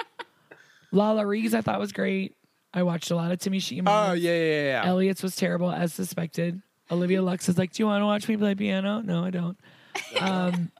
[0.92, 2.36] LaLa Ri I thought was great.
[2.72, 3.90] I watched a lot of Timmy Shima.
[3.90, 4.62] Oh yeah, yeah, yeah.
[4.64, 4.86] yeah.
[4.86, 6.61] Elliot's was terrible as suspected.
[6.91, 9.01] Olivia Lux is like, Do you want to watch me play piano?
[9.01, 9.59] No, I don't.
[10.20, 10.70] Um,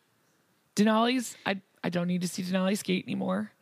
[0.76, 3.52] Denali's, I, I don't need to see Denali skate anymore.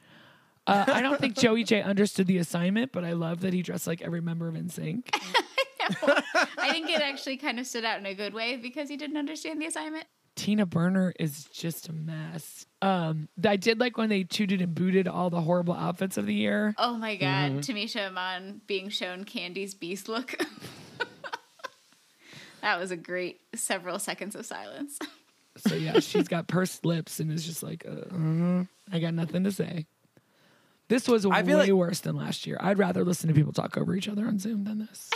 [0.66, 3.86] Uh, I don't think Joey Jay understood the assignment, but I love that he dressed
[3.86, 5.08] like every member of NSYNC.
[6.58, 9.16] I think it actually kind of stood out in a good way because he didn't
[9.16, 10.06] understand the assignment.
[10.34, 12.66] Tina Burner is just a mess.
[12.82, 16.34] Um, I did like when they tooted and booted all the horrible outfits of the
[16.34, 16.74] year.
[16.78, 20.34] Oh my god, Tamisha Iman being shown Kandy's beast look.
[22.66, 24.98] that was a great several seconds of silence.
[25.58, 29.50] So yeah, she's got pursed lips and is just like, uh, I got nothing to
[29.50, 29.86] say.
[30.88, 32.58] This was I way feel like- worse than last year.
[32.60, 35.10] I'd rather listen to people talk over each other on Zoom than this.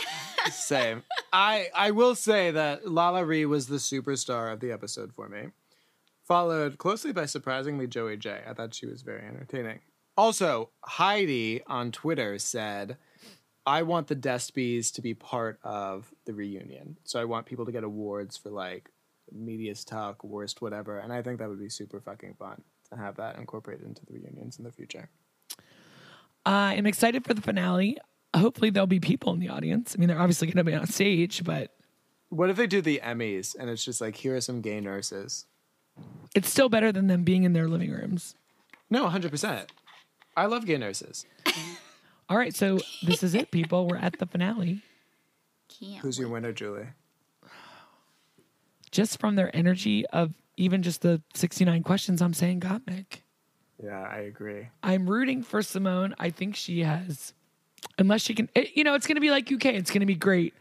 [0.51, 1.03] Same.
[1.31, 5.49] I I will say that LaLa Ri was the superstar of the episode for me,
[6.27, 8.41] followed closely by surprisingly Joey Jay.
[8.49, 9.81] I thought she was very entertaining.
[10.17, 12.97] Also, Heidi on Twitter said,
[13.65, 17.71] "I want the Despies to be part of the reunion, so I want people to
[17.71, 18.89] get awards for like
[19.31, 23.15] media's talk, worst whatever, and I think that would be super fucking fun to have
[23.17, 25.09] that incorporated into the reunions in the future."
[26.45, 27.97] I am excited for the finale.
[28.35, 29.95] Hopefully, there'll be people in the audience.
[29.95, 31.71] I mean, they're obviously going to be on stage, but
[32.29, 35.45] What if they do the Emmys and it's just like here are some gay nurses?
[36.33, 38.33] it's still better than them being in their living rooms.
[38.89, 39.71] No, hundred percent.
[40.35, 41.25] I love gay nurses.
[42.31, 43.87] All right, so this is it, people.
[43.87, 44.81] We're at the finale.
[45.67, 45.97] Can't.
[45.97, 46.87] Who's your winner, Julie?
[48.89, 53.23] Just from their energy of even just the 69 questions, I'm saying Gottmik.
[53.83, 54.69] Yeah, I agree.
[54.81, 56.13] I'm rooting for Symone.
[56.19, 57.33] I think she has,
[57.99, 59.65] unless she can, it- you know, it's going to be like UK.
[59.65, 60.53] It's going to be great.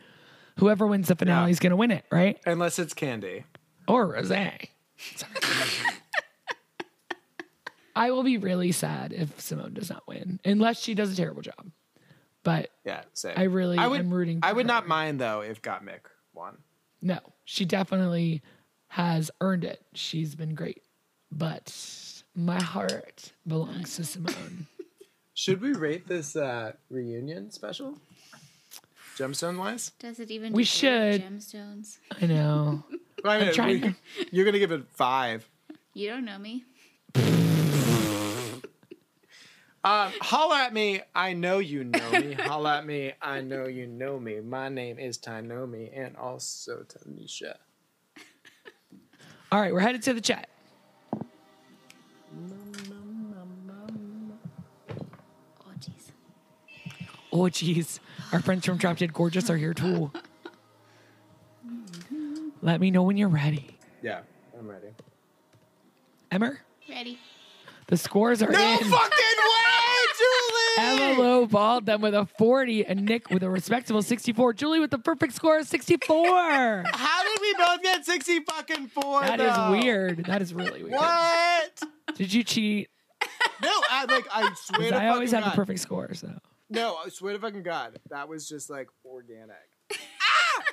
[0.59, 1.53] Whoever wins the finale Yeah.
[1.53, 2.37] is going to win it, right?
[2.47, 3.45] Unless it's Kandy.
[3.87, 4.33] Or Rose.
[7.97, 11.43] I will be really sad if Symone does not win, unless she does a terrible
[11.43, 11.71] job.
[12.43, 13.35] But Yeah, same.
[13.37, 14.69] I really I would, am rooting I would her.
[14.69, 16.01] not mind though if Gottmik
[16.33, 16.59] won.
[17.03, 18.43] no, she definitely
[18.89, 19.83] has earned it.
[19.95, 20.83] She's been great.
[21.33, 21.75] But
[22.35, 24.67] my heart belongs to Symone.
[25.35, 27.99] Should we rate this uh, reunion special?
[29.17, 29.93] Gemstone wise?
[29.99, 30.53] Does it even?
[30.53, 31.23] We should.
[31.23, 31.99] gemstones.
[32.23, 32.85] I know.
[33.25, 33.95] I mean, trying we-
[34.33, 35.49] you're gonna give it five.
[35.95, 36.65] You don't know me.
[39.83, 41.01] Um, holla at me.
[41.15, 42.35] I know you know me.
[42.35, 43.13] holla at me.
[43.23, 44.41] I know you know me.
[44.41, 47.55] My name is Tainomi and also Tanisha.
[49.51, 50.49] All right, we're headed to the chat.
[55.63, 56.11] Oh jeez.
[57.33, 58.01] Oh, geez.
[58.33, 60.11] Our friends from Drop Dead Gorgeous are here too.
[62.63, 63.79] Let me know when you're ready.
[64.03, 64.21] Yeah,
[64.59, 64.89] I'm ready.
[66.31, 67.19] Emmer, Ready?
[67.91, 68.79] The scores are No in.
[68.79, 71.07] fucking way, Julie!
[71.13, 74.55] Emma low balled them with a 40 and Nick with a respectable 64.
[74.55, 76.17] Julie with the perfect score of 64.
[76.93, 79.21] How did we both get 60 fucking four?
[79.23, 79.71] That is though?
[79.73, 80.25] weird.
[80.27, 80.95] That is really weird.
[80.95, 81.83] What?
[82.15, 82.89] Did you cheat?
[83.63, 84.95] No, I like I swear 'Cause to fucking.
[84.95, 86.31] I always have fucking the perfect score, so
[86.71, 87.99] No, I swear to fucking God.
[88.11, 89.57] That was just like organic.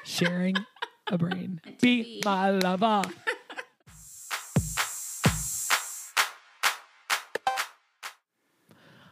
[0.03, 0.55] sharing
[1.07, 1.59] a brain.
[1.81, 3.01] Be my lover.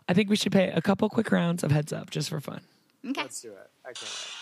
[0.08, 2.62] I think we should pay a couple quick rounds of heads up just for fun.
[3.08, 3.22] Okay.
[3.22, 3.70] Let's do it.
[3.84, 4.42] I can't wait.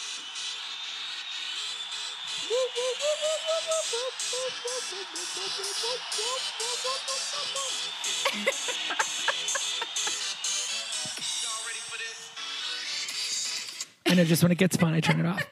[14.05, 15.43] I know just when it gets fun, I turn it off.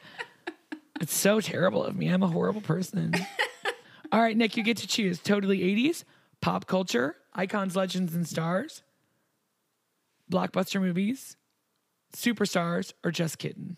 [1.00, 2.06] It's so terrible of me.
[2.08, 3.12] I'm a horrible person.
[4.12, 6.04] All right, Nick, you get to choose totally 80s,
[6.40, 8.82] pop culture, icons, legends, and stars,
[10.32, 11.36] blockbuster movies,
[12.16, 13.76] superstars, or just kidding,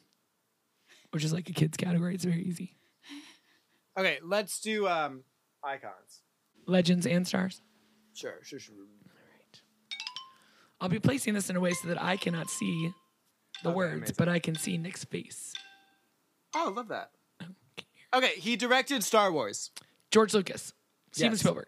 [1.11, 2.15] which is like a kid's category.
[2.15, 2.77] It's very easy.
[3.99, 5.23] Okay, let's do um
[5.63, 6.23] icons.
[6.67, 7.61] Legends and stars.
[8.15, 8.75] Sure, sure, sure.
[8.77, 8.85] All
[9.15, 9.61] right.
[10.81, 12.91] I'll be placing this in a way so that I cannot see
[13.63, 14.15] the Okay, words, amazing.
[14.19, 15.53] but I can see Nick's face.
[16.55, 17.11] Oh, I love that.
[17.43, 17.47] Oh,
[17.77, 18.31] can you hear?
[18.31, 19.71] Okay, he directed Star Wars.
[20.11, 20.73] George Lucas.
[21.13, 21.41] Steven Yes.
[21.41, 21.67] Spielberg.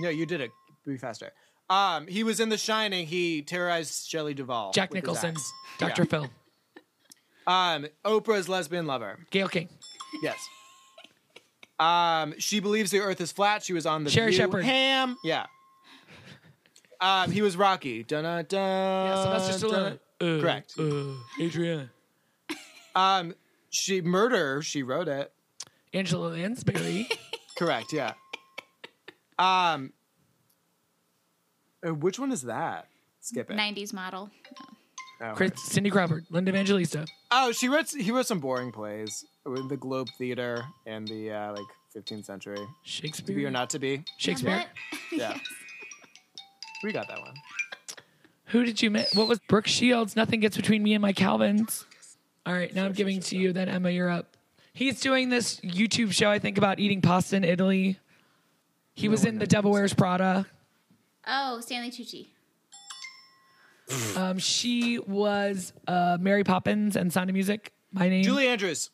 [0.00, 0.50] No, you did it.
[0.86, 1.32] Be faster.
[1.70, 3.06] Um, he was in The Shining.
[3.06, 4.72] He terrorized Shelley Duvall.
[4.72, 5.30] Jack with his Nicholson.
[5.30, 5.52] axe.
[5.78, 6.04] Dr.
[6.04, 6.28] Phil.
[7.46, 9.20] Um, Oprah's lesbian lover.
[9.30, 9.70] Gayle King.
[10.22, 10.36] Yes.
[11.80, 13.62] Um, she believes the Earth is flat.
[13.62, 14.36] She was on the Sherry View.
[14.40, 14.64] Shepherd.
[14.66, 15.16] Ham.
[15.24, 15.46] Yeah.
[17.00, 18.02] Um, he was Rocky.
[18.02, 18.60] Dun dun dun.
[18.60, 19.98] Yeah, Sylvester Stallone.
[20.20, 20.74] Uh, Correct.
[20.78, 21.88] Uh, Adrian.
[22.94, 23.34] Um,
[23.70, 24.60] she murder.
[24.60, 25.32] She wrote it.
[25.94, 27.08] Angela Lansbury.
[27.56, 27.94] Correct.
[27.94, 28.12] Yeah.
[29.38, 29.94] Um.
[31.88, 32.88] Uh, Which one is that?
[33.20, 33.56] Skip it.
[33.56, 34.30] 90s model.
[35.20, 36.26] Oh, Chris, Cindy Crawford.
[36.30, 37.06] Linda Evangelista.
[37.30, 37.90] Oh, she wrote.
[37.90, 41.66] He wrote some boring plays with the Globe Theater and the uh, like
[41.96, 42.58] 15th century.
[42.86, 44.04] To be or not to be.
[44.18, 44.56] Shakespeare.
[44.58, 44.68] What?
[45.12, 45.30] Yeah.
[45.30, 45.40] Yes.
[46.84, 47.34] We got that one.
[48.46, 49.14] Who did you miss?
[49.14, 50.14] What was Brooke Shields?
[50.14, 51.86] Nothing gets between me and my Calvins.
[52.46, 53.52] All right, now I'm giving to you.
[53.52, 54.36] Then Emma, you're up.
[54.72, 56.30] He's doing this YouTube show.
[56.30, 57.98] I think about eating pasta in Italy.
[58.94, 60.46] He was in The Devil Wears Prada.
[61.28, 62.28] Oh, Stanley Tucci.
[64.16, 67.72] Um, she was uh, Mary Poppins and Sound of Music.
[67.92, 68.22] My name.
[68.22, 68.90] Julie Andrews.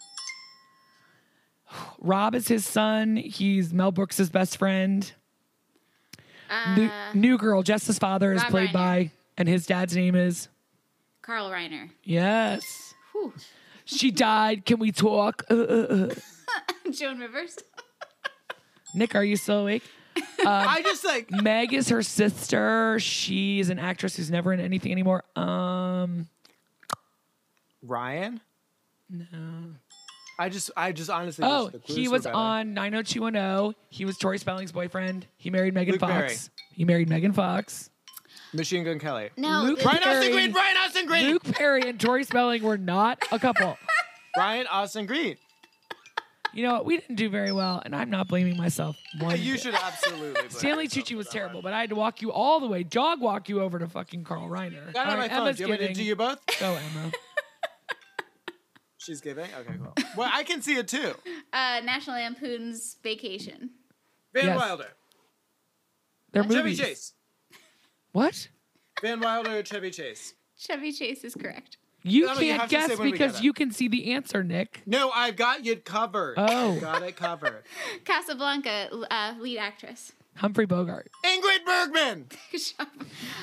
[1.98, 3.16] Rob is his son.
[3.16, 5.10] He's Mel Brooks' best friend.
[6.50, 8.72] Uh, New, new girl, Jess's father is Rob played Reiner.
[8.72, 10.48] by, and his dad's name is
[11.22, 11.90] Carl Reiner.
[12.04, 12.94] yes.
[13.12, 13.32] Whew.
[13.86, 14.64] She died.
[14.64, 15.44] Can we talk?
[15.50, 16.90] Uh, uh, uh.
[16.92, 17.58] Joan Rivers.
[18.94, 19.82] Nick, are you still awake?
[20.46, 21.30] I just like.
[21.30, 22.98] Meg is her sister.
[23.00, 25.24] She's an actress who's never in anything anymore.
[25.36, 26.28] Um,
[27.82, 28.40] Ryan.
[29.10, 29.28] No.
[30.38, 30.70] I just.
[30.76, 31.44] I just honestly.
[31.46, 32.36] oh, wish the clues he was better.
[32.36, 33.74] on 90210.
[33.88, 35.26] He was Tori Spelling's boyfriend.
[35.36, 36.12] He married Megan Luke Fox.
[36.12, 36.36] Perry.
[36.72, 37.90] He married Megan Fox.
[38.52, 39.30] Machine Gun Kelly.
[39.36, 40.52] No, Luke it- Brian Austin Green.
[40.52, 41.26] Brian Austin Green.
[41.26, 43.76] Luke Perry and Tori Spelling were not a couple.
[44.34, 45.36] Brian Austin Green.
[46.54, 46.84] You know what?
[46.86, 48.96] We didn't do very well, and I'm not blaming myself.
[49.18, 49.60] One You bit.
[49.62, 50.32] should absolutely.
[50.32, 53.20] blame Stanley Tucci was terrible, but I had to walk you all the way, dog
[53.20, 54.92] walk you over to fucking Carl Reiner.
[54.92, 55.40] Got it on All my right, phone.
[55.40, 56.38] Emma's Do you want me to giving- do you both?
[56.60, 57.12] Go, Emma.
[58.98, 59.44] She's giving.
[59.44, 59.92] Okay, cool.
[60.16, 61.14] Well, I can see it too.
[61.52, 63.70] uh, National Lampoon's Vacation.
[64.32, 64.56] Van Yes.
[64.56, 64.88] Wilder.
[66.32, 66.78] They're Chevy movies.
[66.80, 67.12] Chase.
[68.12, 68.48] What?
[69.02, 69.62] Van Wilder.
[69.62, 70.34] Chevy Chase.
[70.56, 71.78] Chevy Chase is correct.
[72.06, 74.82] You Emma, you can't have to guess because you can see the answer, Nick.
[74.84, 76.34] No, I've got you covered.
[76.36, 76.78] Oh.
[76.78, 77.62] got it covered.
[78.04, 80.12] Casablanca, uh, lead actress.
[80.36, 81.10] Humphrey Bogart.
[81.24, 82.26] Ingrid Bergman.
[82.52, 82.88] Good job.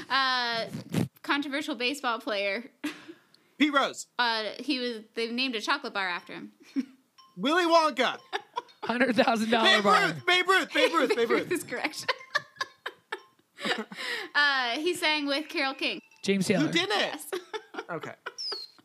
[0.08, 0.66] Uh,
[1.24, 2.66] controversial baseball player.
[3.58, 4.06] Pete Rose.
[4.20, 5.00] Uh, he was.
[5.16, 6.52] They named a chocolate bar after him.
[7.36, 8.18] Willy Wonka.
[8.84, 10.06] Hundred thousand dollar Babe bar.
[10.06, 10.26] Ruth.
[10.28, 10.74] Babe Ruth.
[10.74, 11.16] Babe Ruth.
[11.16, 11.52] Babe Ruth.
[11.52, 12.12] is correct.
[14.36, 16.00] uh, he sang with Carole King.
[16.24, 16.66] James Taylor.
[16.68, 16.90] Who didn't?
[17.00, 17.26] Yes.
[17.90, 18.14] Okay.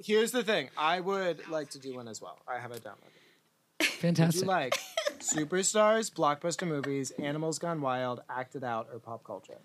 [0.07, 0.70] Here's the thing.
[0.78, 2.38] I would like to do one as well.
[2.46, 3.11] I have it downloaded.
[3.80, 4.46] Do you Fantastic.
[4.46, 4.78] like
[5.18, 9.59] superstars, blockbuster movies, animals gone wild, acted out, or pop culture?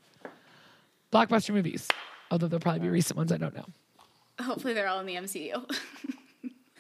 [1.14, 1.88] Blockbuster movies.
[2.32, 3.68] Although there'll probably be recent ones I don't know.
[4.40, 5.64] Hopefully, they're all in the MCU.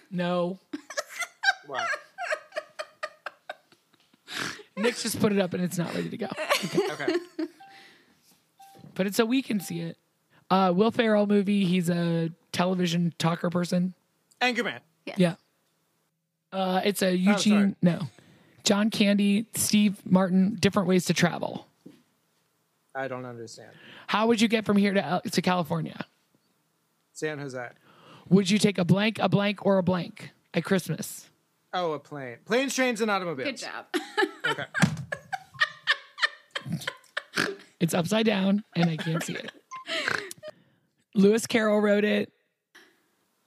[0.10, 0.58] No.
[1.68, 1.88] What?
[4.76, 6.28] Nick's just put it up and it's not ready to go.
[6.94, 7.16] Okay.
[8.96, 9.98] But it's so we can see it.
[10.52, 11.66] Uh, Will Ferrell movie.
[11.66, 13.94] He's a television talker person.
[14.42, 14.80] Anchorman.
[15.06, 15.18] Yes.
[15.18, 15.36] Yeah.
[16.52, 17.18] Uh, it's a sorry.
[17.18, 17.76] Eugene.
[17.82, 18.02] no.
[18.64, 20.58] John Candy, Steve Martin.
[20.60, 21.66] Different ways to travel.
[22.94, 23.72] I don't understand.
[24.08, 26.06] How would you get from here to to California?
[27.14, 27.70] San Jose.
[28.30, 31.30] Would you take a blank, a blank, or a blank at Christmas?
[31.74, 32.38] Oh, a plane.
[32.46, 33.50] Planes, trains, and automobiles.
[33.50, 33.86] Good job.
[34.46, 34.66] Okay.
[37.80, 39.52] It's upside down, and I can't see it.
[41.14, 42.32] Lewis Carroll wrote it.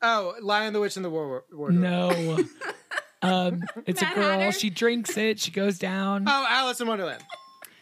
[0.03, 1.81] Oh, Lion, the Witch, and the War- Wardrobe.
[1.83, 2.39] No.
[3.23, 4.39] Um, it's Mad a girl.
[4.39, 4.53] Hatter?
[4.53, 5.41] She drinks it.
[5.41, 6.25] She goes down.
[6.29, 7.23] Oh, Alice in Wonderland.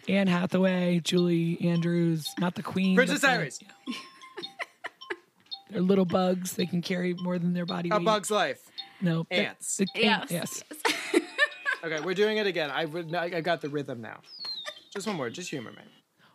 [0.08, 2.94] Anne Hathaway, Julie Andrews, not the queen.
[2.94, 3.58] Princess Iris.
[3.60, 3.94] yeah.
[5.70, 6.52] They're little bugs.
[6.52, 8.04] They can carry more than their body A weight.
[8.04, 8.60] Bug's Life.
[9.00, 9.26] No.
[9.32, 9.78] Ants.
[9.78, 10.30] the- Yes.
[10.30, 10.62] Yes.
[11.84, 12.70] Okay, we're doing it again.
[12.70, 13.12] I would.
[13.12, 14.20] I I got the rhythm now.
[14.94, 15.28] Just one more.
[15.28, 15.82] Just humor me.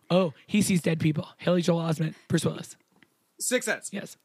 [0.09, 1.29] Oh, he sees dead people.
[1.37, 2.75] Haley Joel Osment, Bruce Willis.
[3.39, 3.89] Six Sense.
[3.91, 4.17] Yes.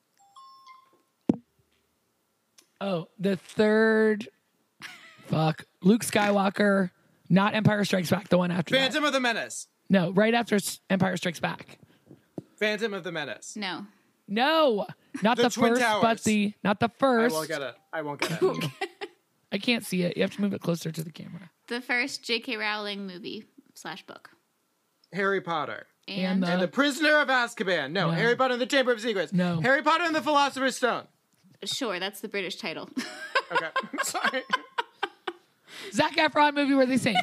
[2.81, 4.29] Oh, the third.
[5.27, 5.65] Fuck.
[5.83, 6.91] Luke Skywalker,
[7.29, 8.29] not Empire Strikes Back.
[8.29, 8.81] The one after that.
[8.81, 9.69] Phantom of the Menace.
[9.89, 10.59] No, right after
[10.91, 11.79] Empire Strikes Back.
[12.59, 13.57] Phantom of the Menace.
[13.57, 13.87] No.
[14.29, 14.87] No,
[15.23, 17.35] not The the, Twin first, but the not the I first.
[17.35, 17.75] won't get it.
[17.93, 18.71] I won't get it.
[19.53, 20.17] I can't see it.
[20.17, 21.51] You have to move it closer to the camera.
[21.69, 22.57] The first J.K.
[22.57, 23.45] Rowling movie
[23.75, 24.31] slash book.
[25.13, 25.87] Harry Potter.
[26.09, 27.93] And And, the- And the Prisoner of Azkaban.
[27.93, 28.13] No, No.
[28.13, 29.33] Harry Potter and the Chamber of Secrets.
[29.33, 29.61] No.
[29.61, 31.05] Harry Potter and the Philosopher's Stone.
[31.65, 32.89] sure, that's the British title.
[33.53, 33.69] Okay.
[34.03, 34.43] Sorry.
[35.93, 37.15] Zac Efron movie where they sing.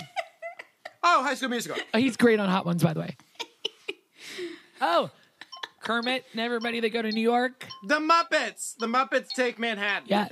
[1.01, 1.81] Oh, High School Musical.
[1.91, 3.15] Oh, he's great on Hot Ones, by the way.
[4.81, 5.09] Oh,
[5.81, 7.65] Kermit and everybody that go to New York.
[7.87, 8.75] The Muppets.
[8.77, 10.07] The Muppets Take Manhattan.
[10.07, 10.31] Yes.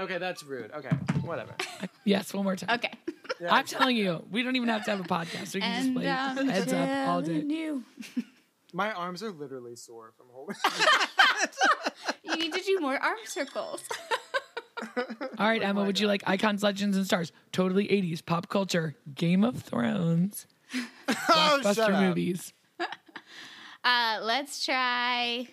[0.00, 0.70] Okay, that's rude.
[0.72, 0.88] Okay,
[1.22, 1.54] whatever.
[2.04, 2.70] Yes, one more time.
[2.78, 2.92] Okay.
[3.48, 5.54] I'm telling you, we don't even have to have a podcast.
[5.54, 7.42] We can just play um, heads up all day.
[7.46, 7.84] you.
[8.72, 10.56] My arms are literally sore from holding.
[12.22, 13.82] You need to do more arm circles.
[15.38, 17.32] All right, Emma, would you like icons, legends, and stars?
[17.52, 20.46] Totally 80s pop culture, Game of Thrones,
[21.08, 22.00] oh, shut Buster up.
[22.02, 22.52] movies.
[23.82, 25.48] Uh, let's try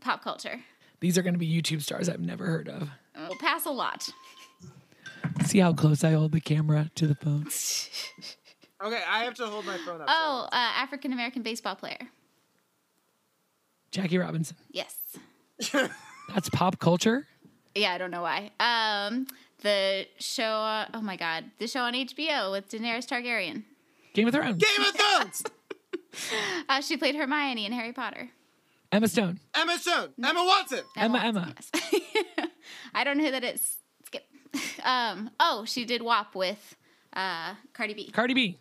[0.00, 0.60] pop culture.
[1.00, 2.88] These are going to be YouTube stars I've never heard of.
[3.16, 4.08] We'll pass a lot.
[5.50, 7.46] See how close I hold the camera to the phone.
[8.82, 10.06] Okay, I have to hold my phone up.
[10.08, 11.98] Oh, uh, African American baseball player.
[13.90, 14.56] Jackie Robinson.
[14.70, 14.96] Yes.
[16.32, 17.26] That's pop culture.
[17.74, 18.52] Yeah, I don't know why.
[18.58, 19.26] Um,
[19.60, 20.44] the show.
[20.44, 23.64] Uh, oh my God, the show on HBO with Daenerys Targaryen.
[24.14, 24.62] Game of Thrones.
[24.64, 25.42] Game of Thrones.
[26.68, 28.30] Uh, she played Hermione in Harry Potter.
[28.90, 29.38] Emma Stone.
[29.54, 30.08] Emma Stone.
[30.24, 30.80] Emma Watson.
[30.96, 31.54] Emma, Watson, Emma.
[31.56, 32.48] Yes.
[32.94, 33.79] I don't know who that is.
[34.54, 34.62] Skip.
[34.84, 36.74] Um, oh, she did WAP with
[37.12, 38.10] uh, Cardi B.
[38.10, 38.58] Cardi B.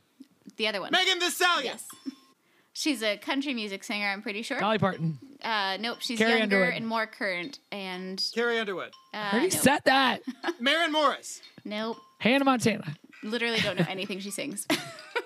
[0.57, 0.91] The other one.
[0.91, 1.65] Megan Thee Stallion.
[1.73, 1.87] Yes.
[2.73, 4.59] She's a country music singer, I'm pretty sure.
[4.59, 5.17] Dolly Parton.
[5.43, 6.73] Uh, nope, she's Carrie younger Underwood.
[6.77, 7.59] and more current.
[7.73, 8.91] And Carrie Underwood.
[9.13, 9.61] uh, I already nope.
[9.63, 10.21] said that.
[10.61, 11.41] Maren Morris.
[11.65, 11.97] nope.
[12.19, 12.95] Hannah Montana.
[13.23, 14.65] Literally don't know anything she sings.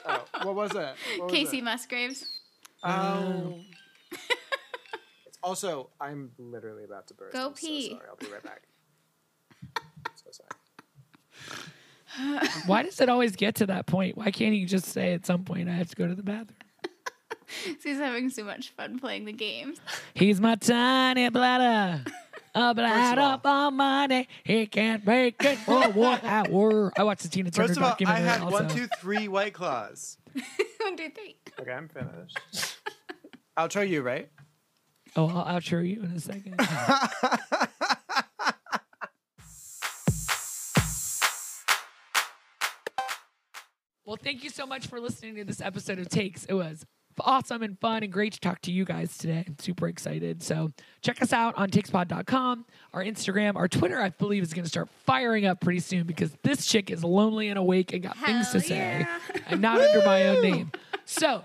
[0.05, 0.95] Oh, what was that?
[1.17, 1.63] What was Kacey it?
[1.63, 2.25] Musgraves.
[2.83, 3.59] Oh.
[5.43, 7.33] also, I'm literally about to burst.
[7.33, 7.89] Go I'm pee.
[7.89, 8.07] So sorry.
[8.09, 8.63] I'll be right back.
[10.33, 10.43] So
[12.15, 12.49] sorry.
[12.67, 14.17] Why does it always get to that point?
[14.17, 16.57] Why can't you just say at some point I have to go to the bathroom?
[17.83, 19.79] He's having so much fun playing the games.
[20.13, 22.03] He's my tiny bladder.
[22.55, 24.27] A bladder all- up on Monday.
[24.43, 26.93] He can't make it for one hour.
[26.95, 28.53] I watched the Tina Turner First of all, I documentary had also.
[28.57, 30.17] one, two, three white claws.
[30.81, 31.35] One, two, three.
[31.59, 32.37] Okay, I'm finished.
[33.57, 34.29] I'll try you, right?
[35.15, 36.55] Oh, I'll show you in a second.
[44.05, 46.45] Well, thank you so much for listening to this episode of Takes.
[46.45, 46.85] It was
[47.19, 49.43] awesome and fun and great to talk to you guys today.
[49.47, 50.41] I'm super excited.
[50.41, 54.69] So check us out on takespod.com, our Instagram, our Twitter, I believe, is going to
[54.69, 58.49] start firing up pretty soon because this chick is lonely and awake and got things
[58.49, 59.07] to Hell say
[59.47, 60.71] and not under my own name.
[61.05, 61.43] So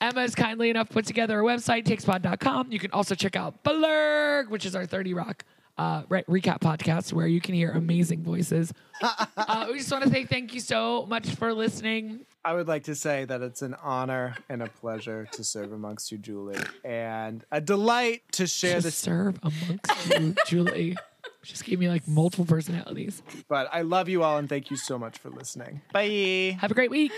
[0.00, 2.72] Emma has kindly enough put together a website, takespod.com.
[2.72, 5.44] You can also check out Blurg, which is our 30 Rock
[5.76, 8.72] uh, re- recap podcast where you can hear amazing voices.
[9.02, 12.20] uh, we just want to say thank you so much for listening.
[12.44, 16.12] I would like to say that it's an honor and a pleasure to serve amongst
[16.12, 18.94] you, Julie, and a delight to share To this.
[18.96, 20.96] serve amongst you, Julie.
[21.42, 23.22] Just gave me like multiple personalities.
[23.48, 25.80] But I love you all, and thank you so much for listening.
[25.92, 26.56] Bye.
[26.60, 27.12] Have a great week.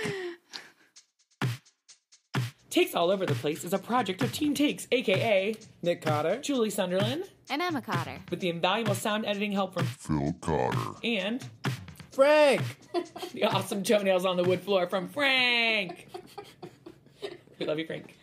[2.70, 6.38] Takes All Over the Place is a project of Team Takes, aka Nick Cotter.
[6.42, 8.18] Julie Sunderland, And Emma Cotter.
[8.30, 10.98] with the invaluable sound editing help from Phil Cotter.
[11.04, 11.46] and
[12.10, 12.62] Frank.
[13.32, 16.08] the awesome toenails on the wood floor from Frank.
[17.58, 18.15] we love you, Frank.